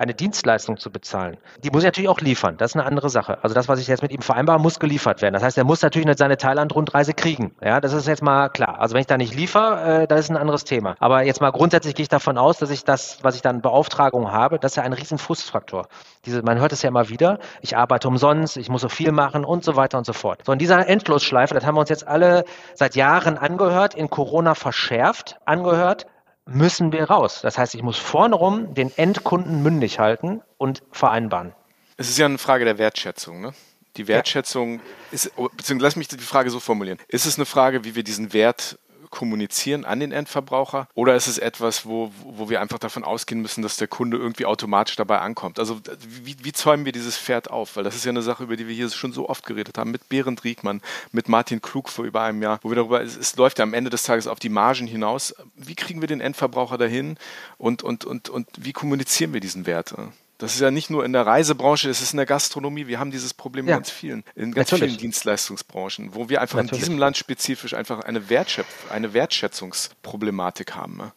[0.00, 2.56] eine Dienstleistung zu bezahlen, die muss er natürlich auch liefern.
[2.56, 3.38] Das ist eine andere Sache.
[3.44, 5.34] Also das, was ich jetzt mit ihm vereinbare, muss geliefert werden.
[5.34, 7.54] Das heißt, er muss natürlich nicht seine Thailand-Rundreise kriegen.
[7.62, 8.80] Ja, das ist jetzt mal klar.
[8.80, 10.96] Also wenn ich da nicht liefere, äh, das ist ein anderes Thema.
[11.00, 14.32] Aber jetzt mal grundsätzlich gehe ich davon aus, dass ich das, was ich dann Beauftragung
[14.32, 15.86] habe, das ist ja ein riesen Frustfaktor.
[16.24, 17.38] Diese, man hört es ja immer wieder.
[17.60, 20.40] Ich arbeite umsonst, ich muss so viel machen und so weiter und so fort.
[20.46, 22.44] So in dieser Endlosschleife, das haben wir uns jetzt alle
[22.74, 26.06] seit Jahren angehört, in Corona verschärft angehört
[26.46, 27.40] müssen wir raus.
[27.42, 31.52] Das heißt, ich muss vorne rum den Endkunden mündig halten und vereinbaren.
[31.96, 33.52] Es ist ja eine Frage der Wertschätzung, ne?
[33.96, 34.80] Die Wertschätzung ja.
[35.10, 36.98] ist, beziehungsweise lass mich die Frage so formulieren.
[37.08, 38.78] Ist es eine Frage, wie wir diesen Wert
[39.10, 40.88] kommunizieren an den Endverbraucher?
[40.94, 44.46] Oder ist es etwas, wo, wo wir einfach davon ausgehen müssen, dass der Kunde irgendwie
[44.46, 45.58] automatisch dabei ankommt?
[45.58, 45.80] Also
[46.24, 47.76] wie, wie zäumen wir dieses Pferd auf?
[47.76, 49.90] Weil das ist ja eine Sache, über die wir hier schon so oft geredet haben,
[49.90, 50.80] mit Berend Riegmann,
[51.12, 53.74] mit Martin Klug vor über einem Jahr, wo wir darüber, es, es läuft ja am
[53.74, 55.34] Ende des Tages auf die Margen hinaus.
[55.54, 57.16] Wie kriegen wir den Endverbraucher dahin
[57.58, 59.94] und, und, und, und wie kommunizieren wir diesen Wert?
[60.40, 62.86] Das ist ja nicht nur in der Reisebranche, das ist in der Gastronomie.
[62.86, 63.74] Wir haben dieses Problem ja.
[63.74, 64.92] in ganz vielen, in ganz Natürlich.
[64.92, 66.72] vielen Dienstleistungsbranchen, wo wir einfach Natürlich.
[66.72, 70.96] in diesem Land spezifisch einfach eine, Wertschöpf eine Wertschätzungsproblematik haben.
[70.96, 71.12] Ne?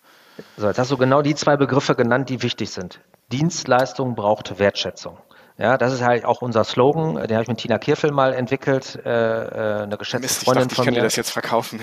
[0.57, 2.99] So, jetzt hast du genau die zwei Begriffe genannt, die wichtig sind.
[3.32, 5.17] Dienstleistung braucht Wertschätzung.
[5.58, 7.16] Ja, das ist halt auch unser Slogan.
[7.16, 10.68] Den habe ich mit Tina Kirfel mal entwickelt, äh, äh eine geschätzte Mist, Freundin ich
[10.70, 10.99] dachte, von ich kann mir.
[11.01, 11.80] dir das jetzt verkaufen.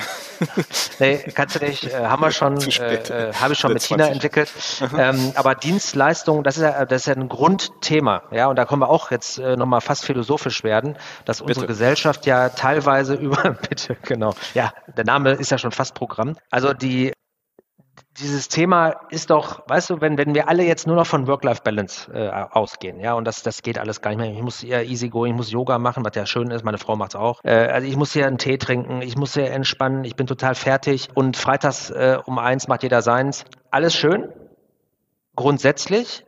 [0.99, 1.85] nee, kannst du nicht.
[1.85, 3.89] Äh, haben wir schon, äh, äh, habe ich schon mit 20.
[3.89, 4.51] Tina entwickelt.
[4.99, 8.23] ähm, aber Dienstleistung, das ist ja, das ist ja ein Grundthema.
[8.33, 11.73] Ja, und da können wir auch jetzt äh, nochmal fast philosophisch werden, dass unsere bitte.
[11.73, 14.35] Gesellschaft ja teilweise über, bitte, genau.
[14.55, 16.37] Ja, der Name ist ja schon fast Programm.
[16.51, 17.13] Also die
[18.19, 22.13] dieses Thema ist doch, weißt du, wenn, wenn wir alle jetzt nur noch von Work-Life-Balance
[22.13, 24.33] äh, ausgehen, ja, und das, das geht alles gar nicht mehr.
[24.33, 26.97] Ich muss eher easy go, ich muss Yoga machen, was ja schön ist, meine Frau
[26.97, 27.41] macht es auch.
[27.45, 30.55] Äh, also ich muss hier einen Tee trinken, ich muss hier entspannen, ich bin total
[30.55, 33.45] fertig und freitags äh, um eins macht jeder seins.
[33.71, 34.29] Alles schön,
[35.37, 36.27] grundsätzlich,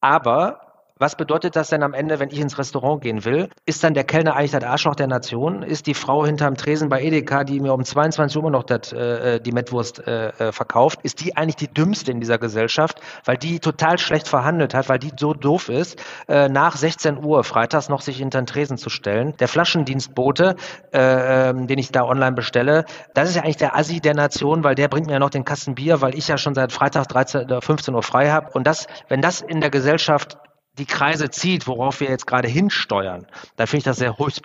[0.00, 0.65] aber
[0.98, 3.50] Was bedeutet das denn am Ende, wenn ich ins Restaurant gehen will?
[3.66, 5.62] Ist dann der Kellner eigentlich das Arschloch der Nation?
[5.62, 8.94] Ist die Frau hinterm Tresen bei Edeka, die mir um 22 Uhr immer noch das,
[8.94, 13.36] äh, die Mettwurst äh, äh, verkauft, ist die eigentlich die dümmste in dieser Gesellschaft, weil
[13.36, 17.90] die total schlecht verhandelt hat, weil die so doof ist, äh, nach 16 Uhr freitags
[17.90, 19.36] noch sich hinter den Tresen zu stellen.
[19.36, 20.56] Der Flaschendienstbote,
[20.94, 24.64] äh, ähm, den ich da online bestelle, das ist ja eigentlich der Assi der Nation,
[24.64, 27.08] weil der bringt mir ja noch den Kasten Bier, weil ich ja schon seit Freitag
[27.08, 28.48] 13 oder 15 Uhr frei habe.
[28.54, 30.38] Und das, wenn das in der Gesellschaft
[30.78, 34.42] die Kreise zieht, worauf wir jetzt gerade hinsteuern, dann finde ich das sehr höchst,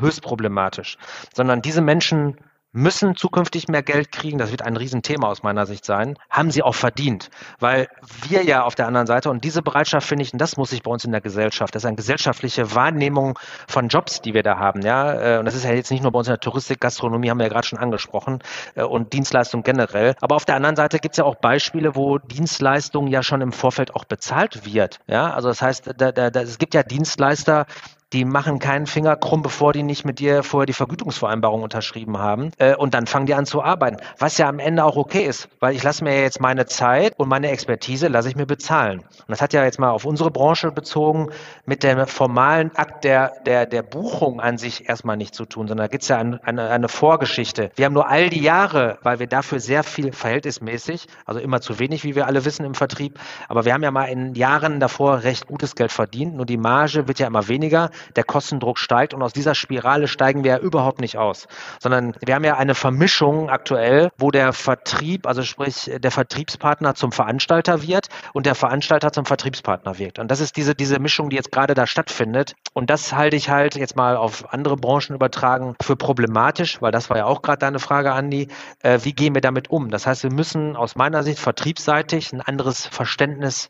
[0.00, 0.98] höchst problematisch.
[1.34, 2.36] Sondern diese Menschen
[2.72, 4.38] müssen zukünftig mehr Geld kriegen.
[4.38, 6.16] Das wird ein Riesenthema aus meiner Sicht sein.
[6.28, 7.30] Haben sie auch verdient.
[7.58, 7.88] Weil
[8.28, 10.82] wir ja auf der anderen Seite, und diese Bereitschaft finde ich, und das muss sich
[10.82, 14.58] bei uns in der Gesellschaft, das ist eine gesellschaftliche Wahrnehmung von Jobs, die wir da
[14.58, 14.82] haben.
[14.82, 15.36] Ja?
[15.36, 17.38] Äh, und das ist ja jetzt nicht nur bei uns in der Touristik, Gastronomie haben
[17.38, 18.38] wir ja gerade schon angesprochen
[18.76, 20.14] äh, und Dienstleistung generell.
[20.20, 23.52] Aber auf der anderen Seite gibt es ja auch Beispiele, wo Dienstleistung ja schon im
[23.52, 25.00] Vorfeld auch bezahlt wird.
[25.08, 25.32] Ja?
[25.32, 27.66] Also das heißt, da, da, da, es gibt ja Dienstleister,
[28.12, 32.50] die machen keinen Finger krumm, bevor die nicht mit dir vorher die Vergütungsvereinbarung unterschrieben haben.
[32.58, 33.98] Äh, und dann fangen die an zu arbeiten.
[34.18, 37.28] Was ja am Ende auch okay ist, weil ich lasse mir jetzt meine Zeit und
[37.28, 39.00] meine Expertise lasse ich mir bezahlen.
[39.00, 41.30] Und das hat ja jetzt mal auf unsere Branche bezogen
[41.66, 45.84] mit dem formalen Akt der, der, der Buchung an sich erstmal nicht zu tun, sondern
[45.84, 47.70] da gibt es ja eine, eine, eine Vorgeschichte.
[47.76, 51.78] Wir haben nur all die Jahre, weil wir dafür sehr viel verhältnismäßig, also immer zu
[51.78, 55.22] wenig, wie wir alle wissen im Vertrieb, aber wir haben ja mal in Jahren davor
[55.22, 59.22] recht gutes Geld verdient, nur die Marge wird ja immer weniger der Kostendruck steigt und
[59.22, 61.46] aus dieser Spirale steigen wir ja überhaupt nicht aus,
[61.80, 67.12] sondern wir haben ja eine Vermischung aktuell, wo der Vertrieb, also sprich der Vertriebspartner zum
[67.12, 70.18] Veranstalter wird und der Veranstalter zum Vertriebspartner wird.
[70.18, 72.54] Und das ist diese, diese Mischung, die jetzt gerade da stattfindet.
[72.72, 77.10] Und das halte ich halt jetzt mal auf andere Branchen übertragen für problematisch, weil das
[77.10, 78.48] war ja auch gerade deine Frage, Andi.
[78.80, 79.90] Äh, wie gehen wir damit um?
[79.90, 83.68] Das heißt, wir müssen aus meiner Sicht vertriebsseitig ein anderes Verständnis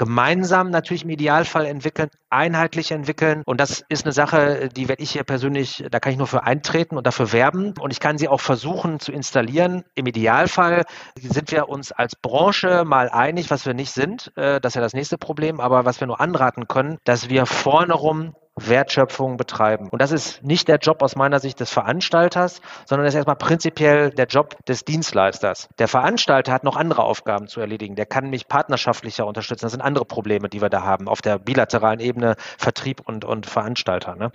[0.00, 3.42] gemeinsam natürlich im Idealfall entwickeln, einheitlich entwickeln.
[3.44, 6.44] Und das ist eine Sache, die werde ich hier persönlich, da kann ich nur für
[6.44, 7.74] eintreten und dafür werben.
[7.78, 9.84] Und ich kann sie auch versuchen zu installieren.
[9.94, 10.84] Im Idealfall
[11.20, 14.32] sind wir uns als Branche mal einig, was wir nicht sind.
[14.36, 15.60] Äh, das ist ja das nächste Problem.
[15.60, 18.34] Aber was wir nur anraten können, dass wir vorne rum
[18.68, 19.88] Wertschöpfung betreiben.
[19.88, 23.36] Und das ist nicht der Job aus meiner Sicht des Veranstalters, sondern das ist erstmal
[23.36, 25.68] prinzipiell der Job des Dienstleisters.
[25.78, 27.96] Der Veranstalter hat noch andere Aufgaben zu erledigen.
[27.96, 29.64] Der kann mich partnerschaftlicher unterstützen.
[29.64, 33.46] Das sind andere Probleme, die wir da haben auf der bilateralen Ebene Vertrieb und, und
[33.46, 34.16] Veranstalter.
[34.16, 34.30] Ne?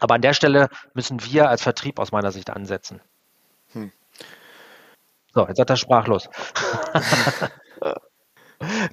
[0.00, 3.00] Aber an der Stelle müssen wir als Vertrieb aus meiner Sicht ansetzen.
[3.72, 3.92] Hm.
[5.34, 6.28] So, jetzt hat er sprachlos.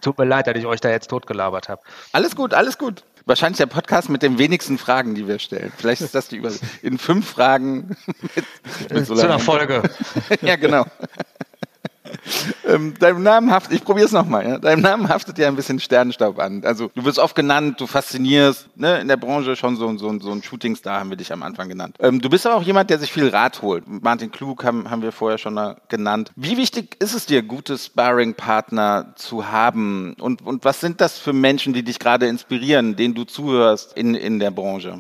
[0.02, 1.82] Tut mir leid, dass ich euch da jetzt totgelabert habe.
[2.12, 3.04] Alles gut, alles gut.
[3.28, 5.72] Wahrscheinlich der Podcast mit den wenigsten Fragen, die wir stellen.
[5.76, 6.52] Vielleicht ist das die über
[6.84, 7.98] in fünf Fragen
[8.36, 9.82] mit, mit so einer Folge.
[10.42, 10.86] ja, genau.
[12.76, 14.58] Ähm, deinem Namen haftet, ich probiere es nochmal, ja?
[14.58, 16.64] deinem Namen haftet ja ein bisschen Sternenstaub an.
[16.66, 19.00] Also du wirst oft genannt, du faszinierst, ne?
[19.00, 21.96] in der Branche schon so, so, so ein Shootingstar haben wir dich am Anfang genannt.
[22.00, 23.84] Ähm, du bist aber auch jemand, der sich viel Rat holt.
[23.88, 26.32] Martin Klug haben, haben wir vorher schon genannt.
[26.36, 30.16] Wie wichtig ist es dir, gute Sparring-Partner zu haben?
[30.20, 34.16] Und, und was sind das für Menschen, die dich gerade inspirieren, denen du zuhörst in,
[34.16, 35.00] in der Branche?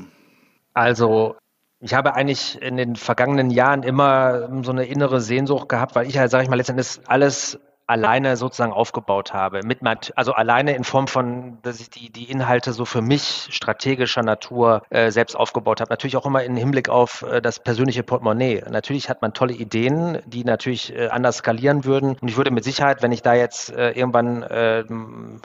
[0.73, 1.35] Also
[1.79, 6.17] ich habe eigentlich in den vergangenen Jahren immer so eine innere Sehnsucht gehabt, weil ich
[6.17, 9.61] halt, sage ich mal, letztendlich alles alleine sozusagen aufgebaut habe.
[9.63, 9.79] Mit,
[10.15, 14.81] also alleine in Form von, dass ich die, die Inhalte so für mich strategischer Natur
[14.89, 15.89] äh, selbst aufgebaut habe.
[15.91, 18.63] Natürlich auch immer im Hinblick auf äh, das persönliche Portemonnaie.
[18.69, 22.17] Natürlich hat man tolle Ideen, die natürlich äh, anders skalieren würden.
[22.19, 24.81] Und ich würde mit Sicherheit, wenn ich da jetzt äh, irgendwann äh,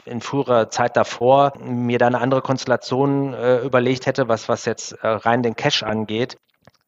[0.05, 4.93] in früherer Zeit davor mir da eine andere Konstellation äh, überlegt hätte, was, was jetzt
[4.93, 6.37] äh, rein den Cash angeht,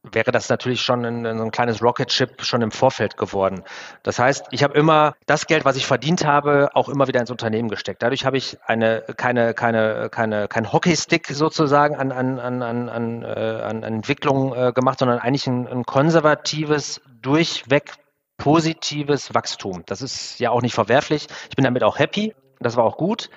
[0.03, 3.63] wäre das natürlich schon ein, ein kleines Rocket Ship schon im Vorfeld geworden.
[4.03, 7.31] Das heißt, ich habe immer das Geld, was ich verdient habe, auch immer wieder ins
[7.31, 8.03] Unternehmen gesteckt.
[8.03, 13.23] Dadurch habe ich eine keine keine keine kein Hockeystick sozusagen an an an an, an,
[13.23, 17.93] äh, an Entwicklung äh, gemacht, sondern eigentlich ein, ein konservatives durchweg
[18.37, 19.83] positives Wachstum.
[19.85, 21.27] Das ist ja auch nicht verwerflich.
[21.49, 22.35] Ich bin damit auch happy.
[22.59, 23.29] Das war auch gut.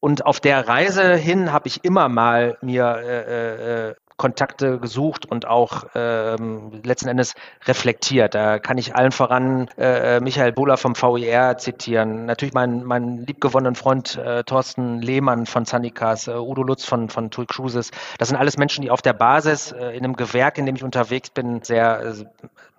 [0.00, 5.46] Und auf der Reise hin habe ich immer mal mir äh, äh, Kontakte gesucht und
[5.46, 7.34] auch ähm, letzten Endes
[7.66, 8.34] reflektiert.
[8.34, 13.74] Da kann ich allen voran äh, Michael Bohler vom VIR zitieren, natürlich meinen mein liebgewonnenen
[13.74, 17.90] Freund äh, Thorsten Lehmann von Zanicas, äh, Udo Lutz von, von TUI Cruises.
[18.18, 20.84] Das sind alles Menschen, die auf der Basis äh, in einem Gewerk, in dem ich
[20.84, 22.14] unterwegs bin, sehr,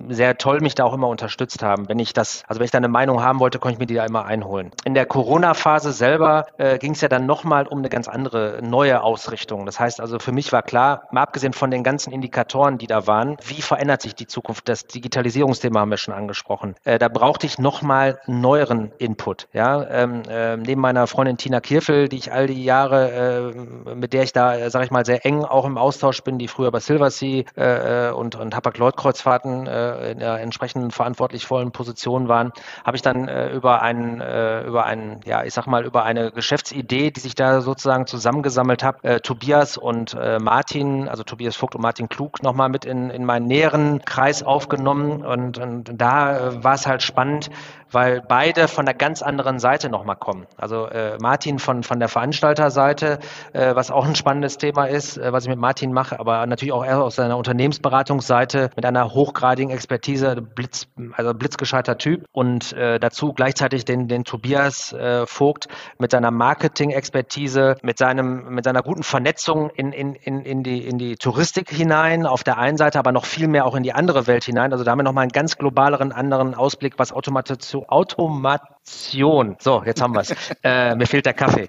[0.08, 1.88] sehr toll mich da auch immer unterstützt haben.
[1.88, 3.94] Wenn ich das, also wenn ich da eine Meinung haben wollte, konnte ich mir die
[3.94, 4.72] da immer einholen.
[4.86, 9.04] In der Corona-Phase selber äh, ging es ja dann nochmal um eine ganz andere neue
[9.04, 9.68] Ausrichtung.
[9.68, 13.06] Das heißt also, für mich war klar, mal abgesehen von den ganzen Indikatoren, die da
[13.06, 14.70] waren, wie verändert sich die Zukunft?
[14.70, 16.76] Das Digitalisierungsthema haben wir schon angesprochen.
[16.86, 19.48] Äh, da brauchte ich nochmal neueren Input.
[19.52, 19.86] Ja?
[19.90, 23.54] Ähm, äh, neben meiner Freundin Tina Kirfel, die ich all die Jahre,
[23.88, 26.38] äh, mit der ich da, äh, sage ich mal, sehr eng auch im Austausch bin,
[26.38, 32.30] die früher bei Silversea äh, und, und Hapag-Lloyd-Kreuzfahrten äh, in der entsprechenden verantwortlich vollen Position
[32.30, 32.54] waren,
[32.86, 36.32] habe ich dann äh, über einen, äh, über einen, ja, ich sag mal, über eine
[36.32, 41.76] Geschäftsidee, die sich da sozusagen zusammengesammelt hat, äh, Tobias und äh, Martin, also Tobias Vogt
[41.76, 45.26] und Martin Klug, nochmal mit in, in meinen näheren Kreis aufgenommen.
[45.26, 47.50] Und, und da äh, war es halt spannend,
[47.92, 50.46] weil beide von der ganz anderen Seite nochmal kommen.
[50.58, 53.20] Also äh, Martin von, von der Veranstalterseite,
[53.54, 56.74] äh, was auch ein spannendes Thema ist, äh, was ich mit Martin mache, aber natürlich
[56.74, 63.00] auch eher aus seiner Unternehmensberatungsseite mit einer hochgradigen Expertise, Blitz, also blitzgescheiter Typ und äh,
[63.00, 65.68] dazu gleichzeitig den, den Tobias äh, Vogt
[65.98, 70.98] mit seiner Marketing-Expertise, mit seinem, mit seiner guten Vernetzung in, in, in, in, die, in
[70.98, 74.28] die Touristik hinein auf der einen Seite, aber noch viel mehr auch in die andere
[74.28, 74.72] Welt hinein.
[74.72, 77.38] Also da haben wir nochmal einen ganz globaleren anderen Ausblick, was Automation
[77.78, 81.68] zu Automation, so, jetzt haben wir es, äh, mir fehlt der Kaffee,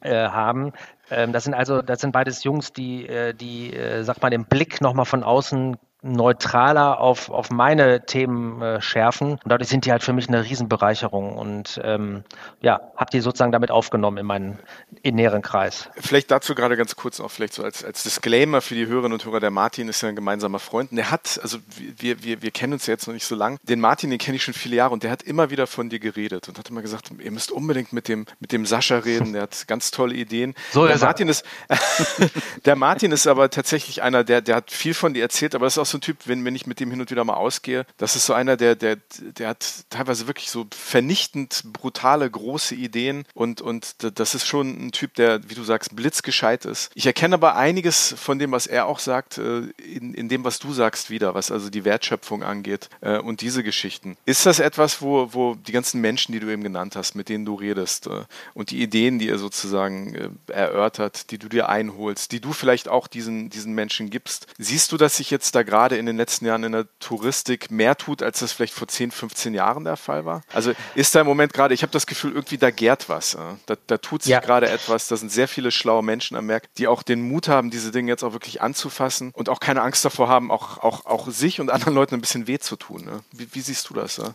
[0.00, 0.72] äh, haben.
[1.10, 4.46] Ähm, das sind also, das sind beides Jungs, die, äh, die, äh, sag mal, den
[4.46, 9.32] Blick nochmal von außen neutraler auf, auf meine Themen äh, schärfen.
[9.32, 12.24] Und dadurch sind die halt für mich eine Riesenbereicherung und ähm,
[12.60, 14.58] ja, habe die sozusagen damit aufgenommen in meinen
[15.02, 15.88] in näheren Kreis.
[15.96, 19.24] Vielleicht dazu gerade ganz kurz noch, vielleicht so als, als Disclaimer für die Hörerinnen und
[19.24, 21.58] Hörer, der Martin ist ja ein gemeinsamer Freund und der hat, also
[21.98, 24.36] wir, wir, wir kennen uns ja jetzt noch nicht so lang, den Martin, den kenne
[24.36, 26.82] ich schon viele Jahre und der hat immer wieder von dir geredet und hat immer
[26.82, 30.54] gesagt, ihr müsst unbedingt mit dem, mit dem Sascha reden, der hat ganz tolle Ideen.
[30.72, 31.46] So der Martin ist,
[32.66, 35.74] der Martin ist aber tatsächlich einer, der, der hat viel von dir erzählt, aber das
[35.74, 37.86] ist auch so ein Typ, wenn, wenn ich mit dem hin und wieder mal ausgehe,
[37.96, 43.24] das ist so einer, der, der, der hat teilweise wirklich so vernichtend brutale, große Ideen
[43.34, 46.90] und, und das ist schon ein Typ, der, wie du sagst, blitzgescheit ist.
[46.94, 50.58] Ich erkenne aber einiges von dem, was er auch sagt, äh, in, in dem, was
[50.58, 54.16] du sagst, wieder, was also die Wertschöpfung angeht äh, und diese Geschichten.
[54.24, 57.44] Ist das etwas, wo, wo die ganzen Menschen, die du eben genannt hast, mit denen
[57.44, 58.24] du redest äh,
[58.54, 63.06] und die Ideen, die er sozusagen erörtert, die du dir einholst, die du vielleicht auch
[63.06, 66.46] diesen, diesen Menschen gibst, siehst du, dass sich jetzt da gerade gerade in den letzten
[66.46, 70.24] Jahren in der Touristik mehr tut, als das vielleicht vor 10, 15 Jahren der Fall
[70.24, 70.40] war?
[70.54, 73.36] Also ist da im Moment gerade, ich habe das Gefühl, irgendwie da gärt was.
[73.66, 74.40] Da, da tut sich ja.
[74.40, 75.08] gerade etwas.
[75.08, 78.10] Da sind sehr viele schlaue Menschen am Werk, die auch den Mut haben, diese Dinge
[78.10, 81.70] jetzt auch wirklich anzufassen und auch keine Angst davor haben, auch, auch, auch sich und
[81.70, 83.04] anderen Leuten ein bisschen weh zu tun.
[83.04, 83.20] Ne?
[83.32, 84.16] Wie, wie, siehst du das?
[84.16, 84.34] Ja?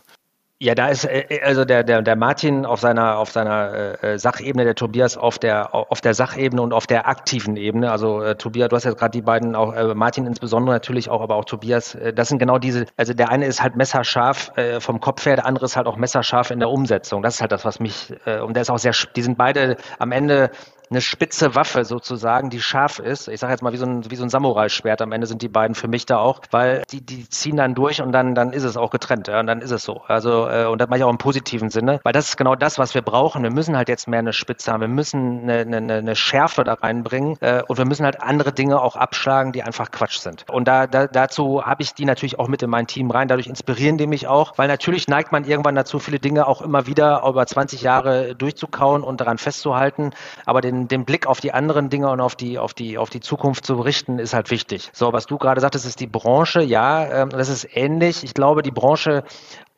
[0.62, 4.18] Ja, da ist äh, äh, also der, der, der Martin auf seiner auf seiner äh,
[4.18, 7.90] Sachebene, der Tobias auf der auf der Sachebene und auf der aktiven Ebene.
[7.90, 11.22] Also äh, Tobias, du hast jetzt gerade die beiden auch äh, Martin insbesondere natürlich auch,
[11.22, 11.94] aber auch Tobias.
[11.94, 12.84] Äh, das sind genau diese.
[12.98, 15.96] Also der eine ist halt messerscharf äh, vom Kopf her, der andere ist halt auch
[15.96, 17.22] messerscharf in der Umsetzung.
[17.22, 18.92] Das ist halt das, was mich äh, und der ist auch sehr.
[19.16, 20.50] Die sind beide am Ende
[20.90, 23.28] eine spitze Waffe sozusagen, die scharf ist.
[23.28, 25.00] Ich sage jetzt mal wie so ein, wie so ein Samurai-Schwert.
[25.02, 28.02] Am Ende sind die beiden für mich da auch, weil die, die ziehen dann durch
[28.02, 29.28] und dann, dann ist es auch getrennt.
[29.28, 30.02] Ja, und dann ist es so.
[30.08, 32.78] Also, äh, und das mache ich auch im positiven Sinne, weil das ist genau das,
[32.78, 33.42] was wir brauchen.
[33.42, 34.80] Wir müssen halt jetzt mehr eine Spitze haben.
[34.80, 38.80] Wir müssen eine, eine, eine Schärfe da reinbringen äh, und wir müssen halt andere Dinge
[38.80, 40.44] auch abschlagen, die einfach Quatsch sind.
[40.50, 43.28] Und da, da dazu habe ich die natürlich auch mit in mein Team rein.
[43.28, 46.86] Dadurch inspirieren die mich auch, weil natürlich neigt man irgendwann dazu, viele Dinge auch immer
[46.86, 50.10] wieder über 20 Jahre durchzukauen und daran festzuhalten.
[50.46, 53.20] Aber den den, Blick auf die anderen Dinge und auf die, auf die, auf die
[53.20, 54.90] Zukunft zu richten, ist halt wichtig.
[54.92, 56.62] So, was du gerade sagtest, ist die Branche.
[56.62, 58.24] Ja, ähm, das ist ähnlich.
[58.24, 59.24] Ich glaube, die Branche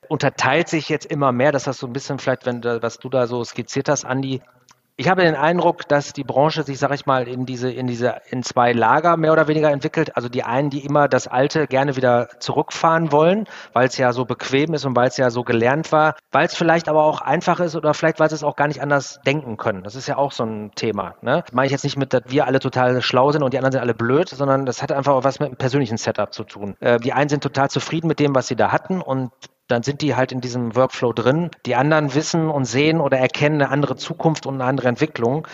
[0.08, 1.52] unterteilt sich jetzt immer mehr.
[1.52, 4.42] Das hast du so ein bisschen vielleicht, wenn was du da so skizziert hast, Andi,
[4.96, 8.20] ich habe den Eindruck, dass die Branche sich, sage ich mal, in diese, in diese,
[8.30, 10.16] in zwei Lager mehr oder weniger entwickelt.
[10.16, 14.26] Also die einen, die immer das Alte gerne wieder zurückfahren wollen, weil es ja so
[14.26, 17.58] bequem ist und weil es ja so gelernt war, weil es vielleicht aber auch einfach
[17.60, 19.82] ist oder vielleicht, weil sie es auch gar nicht anders denken können.
[19.82, 21.14] Das ist ja auch so ein Thema.
[21.22, 21.42] Ne?
[21.46, 23.72] Das meine ich jetzt nicht mit, dass wir alle total schlau sind und die anderen
[23.72, 26.76] sind alle blöd, sondern das hat einfach auch was mit einem persönlichen Setup zu tun.
[26.80, 29.32] Äh, die einen sind total zufrieden mit dem, was sie da hatten und
[29.68, 31.50] dann sind die halt in diesem Workflow drin.
[31.66, 35.46] Die anderen wissen und sehen oder erkennen eine andere Zukunft und eine andere Entwicklung.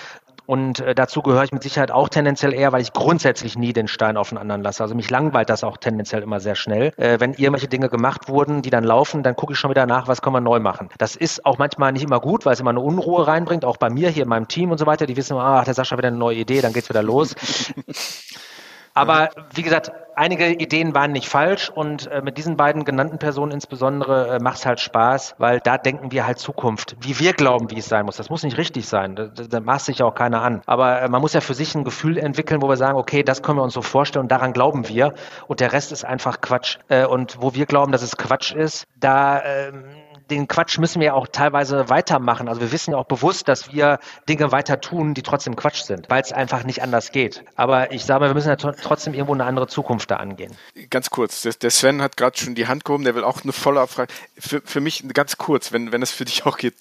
[0.49, 3.87] Und äh, dazu gehöre ich mit Sicherheit auch tendenziell eher, weil ich grundsätzlich nie den
[3.87, 4.83] Stein auf den anderen lasse.
[4.83, 6.95] Also mich langweilt das auch tendenziell immer sehr schnell.
[6.97, 10.09] Äh, wenn irgendwelche Dinge gemacht wurden, die dann laufen, dann gucke ich schon wieder nach,
[10.09, 10.89] was können wir neu machen.
[10.97, 13.91] Das ist auch manchmal nicht immer gut, weil es immer eine Unruhe reinbringt, auch bei
[13.91, 15.05] mir hier in meinem Team und so weiter.
[15.05, 17.35] Die wissen, ah, der Sascha wieder eine neue Idee, dann geht's wieder los.
[18.99, 23.53] Aber wie gesagt, einige Ideen waren nicht falsch und äh, mit diesen beiden genannten Personen
[23.53, 27.71] insbesondere äh, macht es halt Spaß, weil da denken wir halt Zukunft, wie wir glauben,
[27.71, 28.17] wie es sein muss.
[28.17, 30.63] Das muss nicht richtig sein, da, da maßt sich ja auch keiner an.
[30.67, 33.43] Aber äh, man muss ja für sich ein Gefühl entwickeln, wo wir sagen, okay, das
[33.43, 35.15] können wir uns so vorstellen und daran glauben wir
[35.47, 36.79] und der Rest ist einfach Quatsch.
[36.89, 39.43] Äh, und wo wir glauben, dass es Quatsch ist, da...
[39.45, 39.85] Ähm,
[40.31, 42.49] den Quatsch müssen wir auch teilweise weitermachen.
[42.49, 43.99] Also wir wissen ja auch bewusst, dass wir
[44.29, 47.45] Dinge weiter tun, die trotzdem Quatsch sind, weil es einfach nicht anders geht.
[47.57, 50.57] Aber ich sage mal, wir müssen ja trotzdem irgendwo eine andere Zukunft da angehen.
[50.91, 54.13] Ganz kurz, der Sven hat gerade schon die Hand gehoben, der will auch eine Follow-up-Frage.
[54.39, 56.75] Für, für mich ganz kurz, wenn, wenn es für dich auch geht,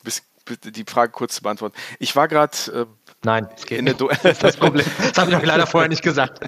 [0.64, 1.76] die Frage kurz zu beantworten.
[2.00, 2.86] Ich war gerade äh,
[3.24, 4.00] Nein, es geht nicht.
[4.00, 4.86] das ist das Problem.
[5.00, 6.40] Das habe ich euch leider vorher nicht gesagt.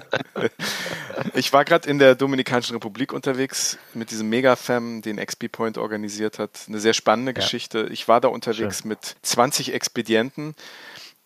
[1.34, 6.38] ich war gerade in der Dominikanischen Republik unterwegs mit diesem Mega-Fam, den XP Point organisiert
[6.38, 6.50] hat.
[6.68, 7.34] Eine sehr spannende ja.
[7.34, 7.88] Geschichte.
[7.90, 8.88] Ich war da unterwegs Schön.
[8.88, 10.54] mit 20 Expedienten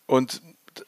[0.07, 0.41] und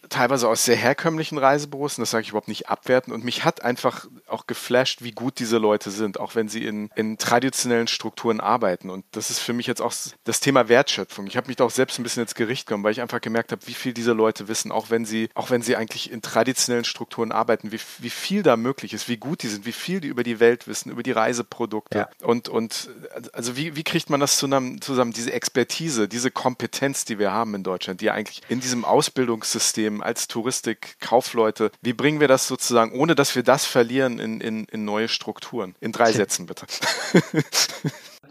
[0.08, 3.12] teilweise aus sehr herkömmlichen Reisebüros, und das sage ich überhaupt nicht abwerten.
[3.12, 6.90] Und mich hat einfach auch geflasht, wie gut diese Leute sind, auch wenn sie in,
[6.94, 8.90] in traditionellen Strukturen arbeiten.
[8.90, 9.92] Und das ist für mich jetzt auch
[10.24, 11.26] das Thema Wertschöpfung.
[11.26, 13.52] Ich habe mich da auch selbst ein bisschen ins Gericht gekommen, weil ich einfach gemerkt
[13.52, 16.84] habe, wie viel diese Leute wissen, auch wenn sie, auch wenn sie eigentlich in traditionellen
[16.84, 20.08] Strukturen arbeiten, wie, wie viel da möglich ist, wie gut die sind, wie viel die
[20.08, 21.98] über die Welt wissen, über die Reiseprodukte.
[21.98, 22.08] Ja.
[22.22, 22.90] Und, und
[23.32, 27.54] also wie, wie kriegt man das zusammen, zusammen, diese Expertise, diese Kompetenz, die wir haben
[27.54, 33.14] in Deutschland, die eigentlich in diesem Ausbildungssystem als Touristik-Kaufleute, wie bringen wir das sozusagen, ohne
[33.14, 35.74] dass wir das verlieren, in, in, in neue Strukturen?
[35.80, 36.66] In drei Sätzen bitte.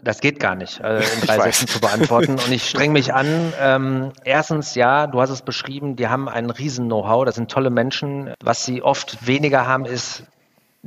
[0.02, 2.32] Das geht gar nicht, äh, in drei Sätzen zu beantworten.
[2.32, 3.52] Und ich streng mich an.
[3.58, 7.70] Ähm, erstens, ja, du hast es beschrieben, die haben ein riesen Know-how, das sind tolle
[7.70, 8.32] Menschen.
[8.40, 10.22] Was sie oft weniger haben, ist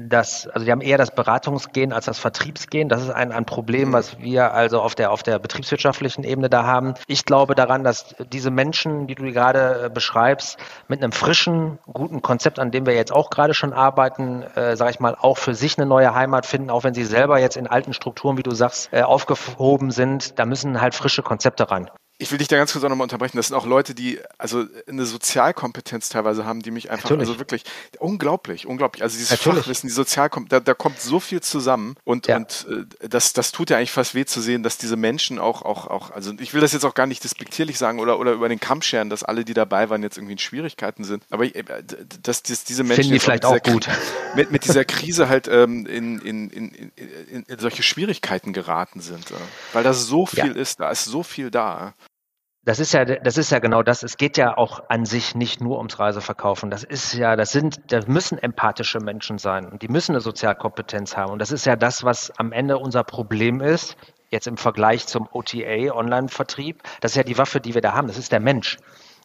[0.08, 2.88] das, also die haben eher das Beratungsgehen als das Vertriebsgehen.
[2.88, 6.64] Das ist ein, ein Problem, was wir also auf der, auf der betriebswirtschaftlichen Ebene da
[6.64, 6.94] haben.
[7.08, 12.22] Ich glaube daran, dass diese Menschen, die du gerade äh, beschreibst, mit einem frischen, guten
[12.22, 15.54] Konzept, an dem wir jetzt auch gerade schon arbeiten, äh, sage ich mal, auch für
[15.54, 18.52] sich eine neue Heimat finden, auch wenn sie selber jetzt in alten Strukturen, wie du
[18.52, 20.40] sagst, äh, aufgehoben sind.
[20.40, 21.90] Da müssen halt frische Konzepte ran
[22.22, 23.38] ich will dich da ganz kurz auch nochmal unterbrechen.
[23.38, 27.30] Das sind auch Leute, die also eine Sozialkompetenz teilweise haben, die mich einfach, Natürlich.
[27.30, 27.64] also wirklich
[27.98, 29.04] unglaublich, unglaublich.
[29.04, 29.60] Also dieses Natürlich.
[29.60, 32.36] Fachwissen, die Sozialkompetenz, da, da kommt so viel zusammen und, ja.
[32.36, 35.62] und äh, das, das tut ja eigentlich fast weh zu sehen, dass diese Menschen auch,
[35.62, 38.50] auch, auch, also ich will das jetzt auch gar nicht despektierlich sagen oder, oder über
[38.50, 41.24] den Kamm scheren, dass alle, die dabei waren, jetzt irgendwie in Schwierigkeiten sind.
[41.30, 41.64] Aber äh,
[42.22, 43.88] dass, dass diese Menschen Finden die vielleicht auch gut.
[44.36, 49.32] Mit, mit dieser Krise halt ähm, in, in, in, in, in solche Schwierigkeiten geraten sind.
[49.32, 49.36] Äh,
[49.74, 50.54] weil da so viel ja.
[50.54, 51.96] ist, da ist so viel da.
[52.66, 54.04] Das ist ja, das ist ja genau das.
[54.04, 56.70] Es geht ja auch an sich nicht nur ums Reiseverkaufen.
[56.70, 61.16] Das ist ja, das sind, das müssen empathische Menschen sein und die müssen eine Sozialkompetenz
[61.16, 61.32] haben.
[61.32, 63.96] Und das ist ja das, was am Ende unser Problem ist.
[64.30, 66.84] Jetzt im Vergleich zum OTA, Online-Vertrieb.
[67.02, 68.08] Das ist ja die Waffe, die wir da haben.
[68.08, 68.78] Das ist der Mensch.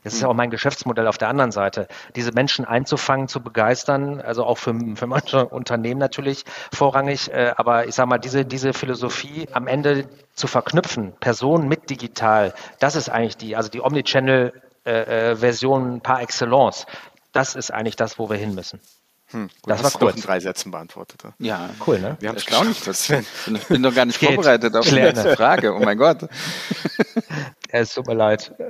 [0.05, 4.21] Das ist ja auch mein Geschäftsmodell auf der anderen Seite, diese Menschen einzufangen, zu begeistern,
[4.21, 8.75] also auch für, für manche Unternehmen natürlich vorrangig, äh, aber ich sage mal, diese, diese
[8.75, 15.95] Philosophie am Ende zu verknüpfen, Personen mit digital, das ist eigentlich die, also die Omnichannel-Version
[15.95, 16.85] äh, äh par excellence.
[17.33, 18.81] Das ist eigentlich das, wo wir hin müssen.
[19.31, 20.17] Hm, gut, das war kurz.
[20.17, 21.23] in drei Sätzen beantwortet.
[21.39, 22.19] Ja, cool, ne?
[22.21, 22.87] Wir haben es erstaunlich.
[22.87, 23.09] Ich
[23.69, 25.01] bin doch gar nicht vorbereitet auf die
[25.35, 25.75] Frage.
[25.75, 26.29] Oh mein Gott.
[27.77, 28.55] Es tut mir leid.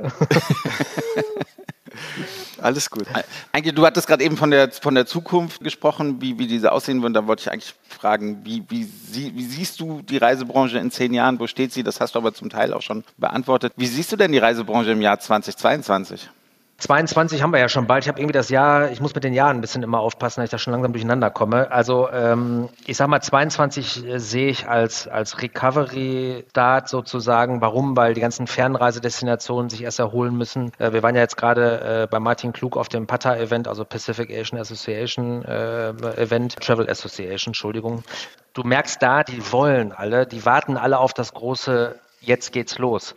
[2.63, 3.05] Alles gut.
[3.53, 7.03] Eigentlich, du hattest gerade eben von der, von der Zukunft gesprochen, wie, wie diese aussehen
[7.03, 7.13] würden.
[7.13, 11.13] Da wollte ich eigentlich fragen, wie, wie, sie, wie siehst du die Reisebranche in zehn
[11.13, 11.39] Jahren?
[11.39, 11.83] Wo steht sie?
[11.83, 13.75] Das hast du aber zum Teil auch schon beantwortet.
[13.77, 16.31] Wie siehst du denn die Reisebranche im Jahr 2022?
[16.85, 18.05] 22 haben wir ja schon bald.
[18.05, 20.49] Ich habe irgendwie das Jahr, ich muss mit den Jahren ein bisschen immer aufpassen, dass
[20.49, 21.73] ich da schon langsam durcheinander komme.
[21.73, 27.63] Also ähm, ich sag mal, 22 äh, sehe ich als, als Recovery-Start sozusagen.
[27.63, 27.97] Warum?
[27.97, 30.73] Weil die ganzen Fernreisedestinationen sich erst erholen müssen.
[30.79, 34.31] Äh, wir waren ja jetzt gerade äh, bei Martin Klug auf dem PATA-Event, also Pacific
[34.31, 38.05] Asian Association äh, Event, Travel Association, Entschuldigung.
[38.53, 43.15] Du merkst da, die wollen alle, die warten alle auf das große jetzt geht's los.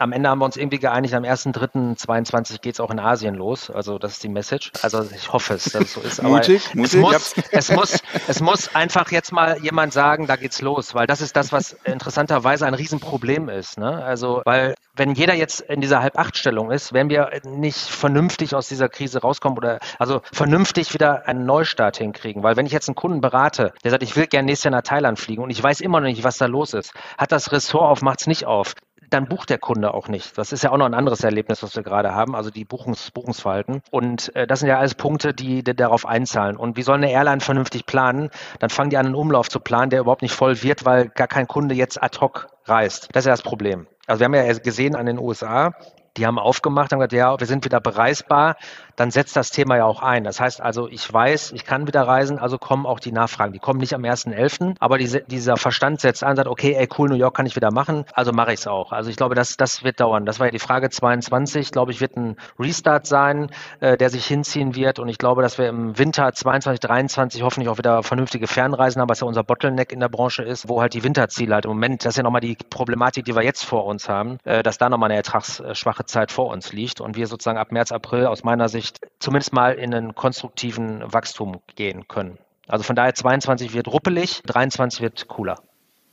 [0.00, 3.70] Am Ende haben wir uns irgendwie geeinigt, am 1.3.22 geht es auch in Asien los.
[3.70, 4.72] Also das ist die Message.
[4.80, 6.20] Also ich hoffe es, dass es so ist.
[6.20, 6.94] Aber mutig, mutig.
[6.94, 11.06] Es muss, es, muss, es muss einfach jetzt mal jemand sagen, da geht's los, weil
[11.06, 13.76] das ist das, was interessanterweise ein Riesenproblem ist.
[13.76, 14.02] Ne?
[14.02, 18.88] Also, weil wenn jeder jetzt in dieser Halb-Acht-Stellung ist, werden wir nicht vernünftig aus dieser
[18.88, 22.42] Krise rauskommen oder also vernünftig wieder einen Neustart hinkriegen.
[22.42, 24.82] Weil wenn ich jetzt einen Kunden berate, der sagt, ich will gerne nächstes Jahr nach
[24.82, 27.82] Thailand fliegen und ich weiß immer noch nicht, was da los ist, hat das Ressort
[27.82, 28.74] auf, macht es nicht auf
[29.10, 30.38] dann bucht der Kunde auch nicht.
[30.38, 33.10] Das ist ja auch noch ein anderes Erlebnis, was wir gerade haben, also die Buchungs
[33.10, 33.82] Buchungsverhalten.
[33.90, 36.56] Und äh, das sind ja alles Punkte, die, die, darauf einzahlen.
[36.56, 38.30] Und wie soll eine Airline vernünftig planen?
[38.58, 41.28] Dann fangen die an, einen Umlauf zu planen, der überhaupt nicht voll wird, weil gar
[41.28, 43.08] kein Kunde jetzt ad hoc reist.
[43.12, 43.86] Das ist ja das Problem.
[44.06, 45.72] Also wir haben ja gesehen an den USA,
[46.16, 48.56] die haben aufgemacht, haben gesagt, ja, wir sind wieder bereisbar.
[49.00, 50.24] Dann setzt das Thema ja auch ein.
[50.24, 53.54] Das heißt also, ich weiß, ich kann wieder reisen, also kommen auch die Nachfragen.
[53.54, 57.08] Die kommen nicht am 1.11., aber diese, dieser Verstand setzt ein, sagt, okay, ey, cool,
[57.08, 58.92] New York kann ich wieder machen, also mache ich es auch.
[58.92, 60.26] Also ich glaube, das, das wird dauern.
[60.26, 64.26] Das war ja die Frage 22, glaube ich, wird ein Restart sein, äh, der sich
[64.26, 68.48] hinziehen wird und ich glaube, dass wir im Winter 22, 23 hoffentlich auch wieder vernünftige
[68.48, 71.64] Fernreisen haben, was ja unser Bottleneck in der Branche ist, wo halt die Winterziele halt
[71.64, 74.62] im Moment, das ist ja nochmal die Problematik, die wir jetzt vor uns haben, äh,
[74.62, 78.26] dass da nochmal eine ertragsschwache Zeit vor uns liegt und wir sozusagen ab März, April
[78.26, 82.38] aus meiner Sicht zumindest mal in einen konstruktiven Wachstum gehen können.
[82.68, 85.58] Also von daher 22 wird ruppelig, 23 wird cooler.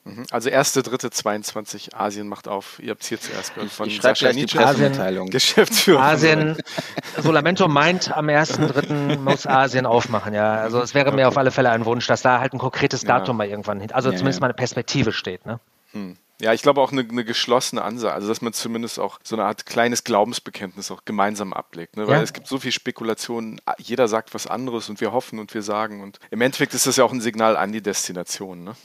[0.07, 0.25] Mhm.
[0.32, 2.80] Also erste, dritte, 22, Asien macht auf.
[2.82, 6.01] Ihr habt es hier zuerst gehört von ich Sascha Nietzsche, Asien, Geschäftsführer.
[6.01, 6.57] Asien,
[7.17, 10.34] Solamento meint, am ersten, dritten muss Asien aufmachen.
[10.34, 11.17] Ja, also es wäre okay.
[11.17, 13.38] mir auf alle Fälle ein Wunsch, dass da halt ein konkretes Datum ja.
[13.38, 14.41] mal irgendwann hin, also ja, zumindest ja.
[14.41, 15.45] mal eine Perspektive steht.
[15.45, 15.59] Ne?
[15.91, 16.17] Hm.
[16.39, 19.45] Ja, ich glaube auch eine, eine, geschlossene Ansage, also dass man zumindest auch so eine
[19.45, 21.97] Art kleines Glaubensbekenntnis auch gemeinsam ablegt.
[21.97, 22.07] Ne?
[22.07, 22.21] Weil ja.
[22.21, 26.03] es gibt so viel Spekulationen, jeder sagt was anderes und wir hoffen und wir sagen.
[26.03, 28.63] Und im Endeffekt ist das ja auch ein Signal an die Destination.
[28.63, 28.75] Ne?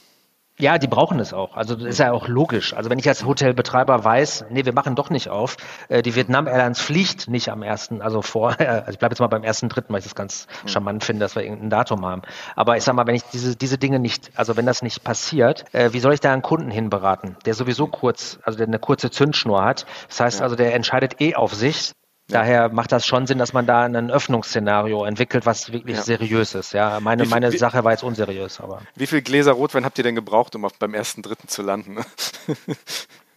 [0.63, 1.57] Ja, die brauchen es auch.
[1.57, 2.73] Also das ist ja auch logisch.
[2.73, 5.57] Also wenn ich als Hotelbetreiber weiß, nee, wir machen doch nicht auf,
[5.89, 9.27] äh, die Vietnam Airlines fliegt nicht am ersten, also vor, also ich bleibe jetzt mal
[9.27, 10.67] beim ersten dritten, weil ich das ganz mhm.
[10.69, 12.21] charmant finde, dass wir irgendein Datum haben.
[12.55, 15.65] Aber ich sag mal, wenn ich diese, diese Dinge nicht, also wenn das nicht passiert,
[15.73, 19.11] äh, wie soll ich da einen Kunden hinberaten, der sowieso kurz, also der eine kurze
[19.11, 19.85] Zündschnur hat.
[20.07, 21.91] Das heißt also, der entscheidet eh auf sich,
[22.29, 26.03] Daher macht das schon Sinn, dass man da ein Öffnungsszenario entwickelt, was wirklich ja.
[26.03, 26.73] seriös ist.
[26.73, 28.81] Ja, meine, meine wie, Sache war jetzt unseriös, aber.
[28.95, 31.97] Wie viel Gläser Rotwein habt ihr denn gebraucht, um auf, beim ersten Dritten zu landen?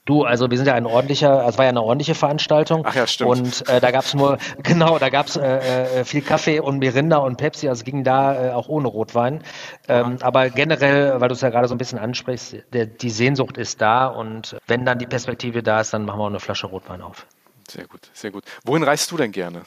[0.06, 2.82] Du, also wir sind ja ein ordentlicher, es war ja eine ordentliche Veranstaltung.
[2.86, 3.28] Ach ja, stimmt.
[3.28, 6.78] Und äh, da gab es nur, genau, da gab es äh, äh, viel Kaffee und
[6.78, 9.42] Mirinda und Pepsi, also es ging da äh, auch ohne Rotwein.
[9.88, 13.58] Ähm, aber generell, weil du es ja gerade so ein bisschen ansprichst, der, die Sehnsucht
[13.58, 16.68] ist da und wenn dann die Perspektive da ist, dann machen wir auch eine Flasche
[16.68, 17.26] Rotwein auf.
[17.76, 18.44] Sehr gut, sehr gut.
[18.64, 19.62] Wohin reist du denn gerne?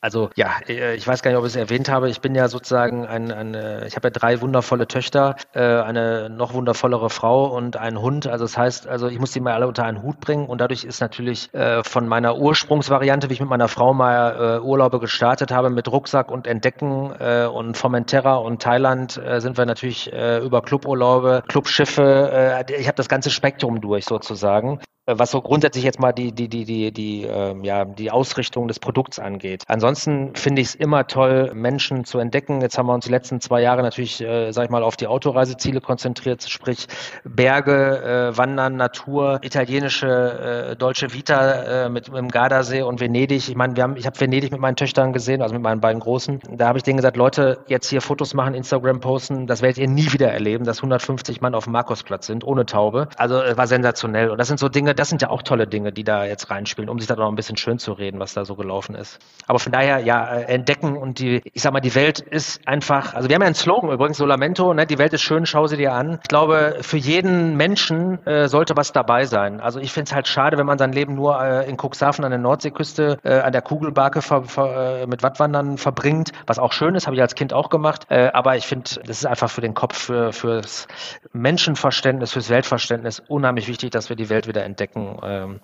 [0.00, 2.08] Also ja, äh, ich weiß gar nicht, ob ich es erwähnt habe.
[2.08, 3.54] Ich bin ja sozusagen ein, ein
[3.86, 8.26] ich habe ja drei wundervolle Töchter, äh, eine noch wundervollere Frau und einen Hund.
[8.26, 10.84] Also das heißt, also ich muss die mal alle unter einen Hut bringen und dadurch
[10.84, 15.68] ist natürlich äh, von meiner Ursprungsvariante, wie ich mit meiner Frau mal Urlaube gestartet habe,
[15.68, 22.64] mit Rucksack und Entdecken und Formentera und Thailand sind wir natürlich über Cluburlaube, Clubschiffe.
[22.78, 24.80] ich habe das ganze Spektrum durch sozusagen.
[25.06, 28.68] Äh, was so grundsätzlich jetzt mal die, die, die, die, die, äh, ja, die Ausrichtung
[28.68, 29.64] des Produkts angeht.
[29.66, 32.60] Ansonsten finde ich es immer toll, Menschen zu entdecken.
[32.60, 35.08] Jetzt haben wir uns die letzten zwei Jahre natürlich, äh, sag ich mal, auf die
[35.08, 36.86] Autoreiseziele konzentriert, sprich
[37.24, 43.48] Berge, äh, Wandern, Natur, italienische äh, deutsche Vita äh, mit, mit dem Gardasee und Venedig.
[43.48, 46.00] Ich meine, wir haben, ich habe Venedig mit meinen Töchtern gesehen, also mit meinen beiden
[46.00, 46.38] Großen.
[46.52, 49.88] Da habe ich denen gesagt, Leute, jetzt hier Fotos machen, Instagram posten, das werdet ihr
[49.88, 53.08] nie wieder erleben, dass 150 Mann auf dem Markusplatz sind, ohne Taube.
[53.16, 54.30] Also äh, war sensationell.
[54.30, 56.50] Und das sind so Dinge, Dinge, das sind ja auch tolle Dinge, die da jetzt
[56.50, 59.18] reinspielen, um sich da noch ein bisschen schön zu reden, was da so gelaufen ist.
[59.46, 63.14] Aber von daher, ja, äh, entdecken und die, ich sag mal, die Welt ist einfach,
[63.14, 65.76] also wir haben ja einen Slogan übrigens, Solamento, ne, die Welt ist schön, schau sie
[65.76, 66.18] dir an.
[66.22, 69.60] Ich glaube, für jeden Menschen äh, sollte was dabei sein.
[69.60, 72.30] Also ich finde es halt schade, wenn man sein Leben nur äh, in Cuxhaven an
[72.30, 76.94] der Nordseeküste äh, an der Kugelbarke ver, ver, äh, mit Wattwandern verbringt, was auch schön
[76.94, 78.06] ist, habe ich als Kind auch gemacht.
[78.10, 80.86] Äh, aber ich finde, das ist einfach für den Kopf, für, fürs
[81.32, 85.60] Menschenverständnis, fürs Weltverständnis unheimlich wichtig, dass wir die Welt wieder entdecken entdecken, ähm,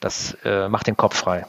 [0.00, 1.46] das äh, macht den Kopf frei.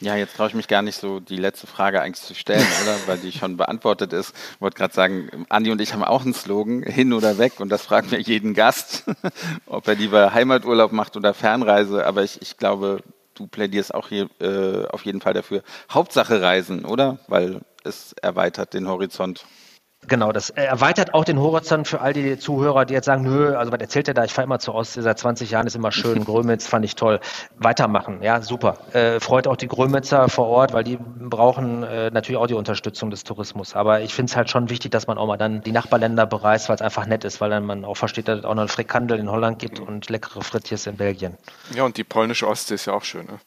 [0.00, 2.96] Ja, jetzt traue ich mich gar nicht so, die letzte Frage eigentlich zu stellen, oder?
[3.06, 4.34] Weil die schon beantwortet ist.
[4.54, 7.68] Ich wollte gerade sagen, Andi und ich haben auch einen Slogan, hin oder weg, und
[7.68, 9.04] das fragt mir jeden Gast,
[9.66, 12.04] ob er lieber Heimaturlaub macht oder Fernreise.
[12.04, 13.02] Aber ich, ich glaube,
[13.34, 15.62] du plädierst auch hier äh, auf jeden Fall dafür.
[15.90, 17.18] Hauptsache Reisen, oder?
[17.28, 19.46] Weil es erweitert den Horizont.
[20.08, 23.70] Genau, das erweitert auch den Horizont für all die Zuhörer, die jetzt sagen, nö, also
[23.70, 26.24] was erzählt er da, ich fahre immer zur Ostsee, seit 20 Jahren ist immer schön,
[26.24, 27.20] Grömitz fand ich toll.
[27.56, 28.78] Weitermachen, ja, super.
[28.92, 33.10] Äh, freut auch die Grömitzer vor Ort, weil die brauchen äh, natürlich auch die Unterstützung
[33.10, 33.76] des Tourismus.
[33.76, 36.68] Aber ich finde es halt schon wichtig, dass man auch mal dann die Nachbarländer bereist,
[36.68, 38.68] weil es einfach nett ist, weil dann man auch versteht, dass es auch noch einen
[38.68, 41.38] Frikandel in Holland gibt und leckere Frittiers in Belgien.
[41.74, 43.38] Ja, und die polnische Ostsee ist ja auch schön, ne?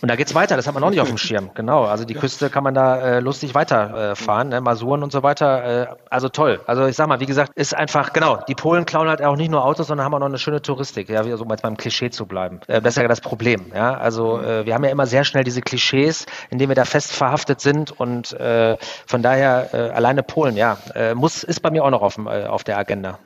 [0.00, 1.50] Und da geht's weiter, das hat man noch nicht auf dem Schirm.
[1.54, 4.60] Genau, also die Küste kann man da äh, lustig weiterfahren, äh, ne?
[4.60, 5.82] Masuren und so weiter.
[5.82, 6.60] Äh, also toll.
[6.66, 9.50] Also ich sag mal, wie gesagt, ist einfach, genau, die Polen klauen halt auch nicht
[9.50, 12.26] nur Autos, sondern haben auch noch eine schöne Touristik, ja, so mal beim Klischee zu
[12.26, 12.60] bleiben.
[12.68, 13.72] Äh, das ist ja das Problem.
[13.74, 13.94] Ja?
[13.94, 17.12] Also äh, wir haben ja immer sehr schnell diese Klischees, in denen wir da fest
[17.12, 18.76] verhaftet sind und äh,
[19.06, 22.46] von daher äh, alleine Polen, ja, äh, muss, ist bei mir auch noch auf, äh,
[22.46, 23.18] auf der Agenda.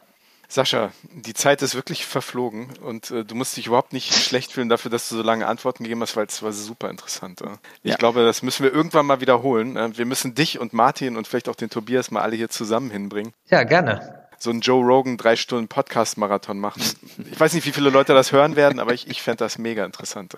[0.52, 4.68] Sascha, die Zeit ist wirklich verflogen und äh, du musst dich überhaupt nicht schlecht fühlen
[4.68, 7.40] dafür, dass du so lange Antworten gegeben hast, weil es war super interessant.
[7.40, 7.56] Äh.
[7.82, 7.96] Ich ja.
[7.96, 9.76] glaube, das müssen wir irgendwann mal wiederholen.
[9.76, 12.90] Äh, wir müssen dich und Martin und vielleicht auch den Tobias mal alle hier zusammen
[12.90, 13.32] hinbringen.
[13.48, 14.26] Ja, gerne.
[14.38, 16.82] So einen Joe Rogan drei Stunden Podcast-Marathon machen.
[17.30, 19.86] Ich weiß nicht, wie viele Leute das hören werden, aber ich, ich fände das mega
[19.86, 20.34] interessant.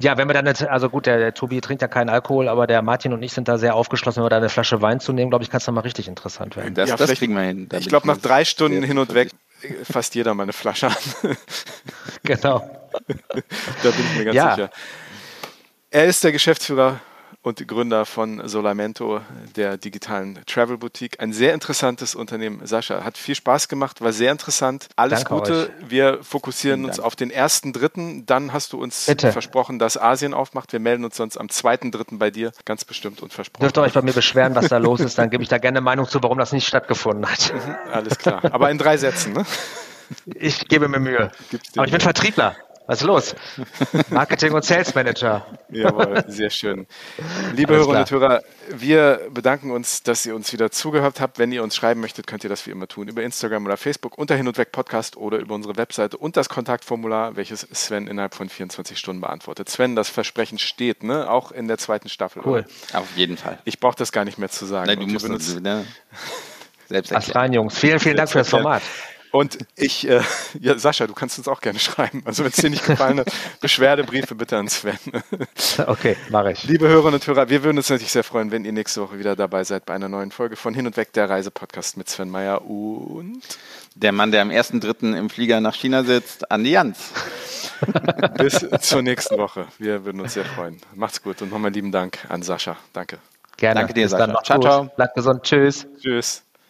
[0.00, 2.66] Ja, wenn wir dann jetzt, also gut, der, der Tobi trinkt ja keinen Alkohol, aber
[2.66, 4.18] der Martin und ich sind da sehr aufgeschlossen.
[4.20, 6.08] Wenn wir da eine Flasche Wein zu nehmen, glaube ich, kann es dann mal richtig
[6.08, 6.74] interessant werden.
[6.74, 7.68] Das, Ja, das kriegen wir hin.
[7.78, 9.30] Ich glaube, nach drei Stunden hin und weg
[9.84, 11.36] fasst jeder mal eine Flasche an.
[12.24, 12.58] Genau.
[13.08, 14.54] da bin ich mir ganz Ja.
[14.54, 14.70] sicher.
[15.90, 16.98] Er ist der Geschäftsführer
[17.44, 19.20] und Gründer von Solamento,
[19.54, 21.20] der digitalen Travel Boutique.
[21.20, 22.66] Ein sehr interessantes Unternehmen.
[22.66, 24.88] Sascha, hat viel Spaß gemacht, war sehr interessant.
[24.96, 25.70] Alles Danke Gute.
[25.86, 28.24] Wir fokussieren uns auf den ersten Dritten.
[28.24, 29.30] Dann hast du uns Bitte.
[29.30, 30.72] versprochen, dass Asien aufmacht.
[30.72, 32.50] Wir melden uns sonst am zweiten Dritten bei dir.
[32.64, 33.60] Ganz bestimmt und versprochen.
[33.60, 35.82] Dürft ihr euch bei mir beschweren, was da los ist, dann gebe ich da gerne
[35.82, 37.52] Meinung zu, warum das nicht stattgefunden hat.
[37.92, 38.40] Alles klar.
[38.52, 39.44] Aber in drei Sätzen, ne?
[40.34, 41.30] Ich gebe mir Mühe.
[41.76, 42.00] Aber ich bin.
[42.00, 42.56] Vertriebler.
[42.86, 43.34] Was ist los?
[44.10, 45.46] Marketing und Sales Manager.
[45.70, 46.86] Jawohl, sehr schön.
[47.54, 51.38] Liebe Alles Hörerinnen und Hörer, wir bedanken uns, dass ihr uns wieder zugehört habt.
[51.38, 53.08] Wenn ihr uns schreiben möchtet, könnt ihr das wie immer tun.
[53.08, 56.50] Über Instagram oder Facebook unter Hin und Weg Podcast oder über unsere Webseite und das
[56.50, 59.70] Kontaktformular, welches Sven innerhalb von 24 Stunden beantwortet.
[59.70, 61.30] Sven, das Versprechen steht, ne?
[61.30, 62.42] Auch in der zweiten Staffel.
[62.44, 62.66] Cool.
[62.90, 63.00] oder?
[63.00, 63.58] Auf jeden Fall.
[63.64, 64.88] Ich brauche das gar nicht mehr zu sagen.
[64.88, 65.86] Nein, du musst benutzen- das, ne?
[66.90, 67.38] selbst erklären.
[67.38, 67.78] rein, Jungs.
[67.78, 68.82] Vielen, vielen Dank für das Format.
[69.34, 70.20] Und ich, äh,
[70.60, 72.22] ja, Sascha, du kannst uns auch gerne schreiben.
[72.24, 74.96] Also wenn es dir nicht gefallen hat, Beschwerdebriefe bitte an Sven.
[75.88, 76.62] Okay, mache ich.
[76.62, 79.34] Liebe Hörerinnen und Hörer, wir würden uns natürlich sehr freuen, wenn ihr nächste Woche wieder
[79.34, 82.64] dabei seid bei einer neuen Folge von Hin und Weg, der Reisepodcast mit Sven Meyer
[82.64, 83.42] und
[83.96, 85.16] Der Mann, der am 1.3.
[85.18, 86.98] im Flieger nach China sitzt, Andi Jans.
[88.38, 89.66] bis zur nächsten Woche.
[89.78, 90.80] Wir würden uns sehr freuen.
[90.94, 92.76] Macht's gut und nochmal lieben Dank an Sascha.
[92.92, 93.18] Danke.
[93.56, 93.80] Gerne.
[93.80, 94.30] Danke dir, Bis dann.
[94.30, 94.32] Sascha.
[94.32, 94.66] Macht's Ciao, gut.
[94.68, 94.84] ciao.
[94.94, 95.42] Bleibt gesund.
[95.42, 95.88] Tschüss.
[96.00, 96.43] Tschüss.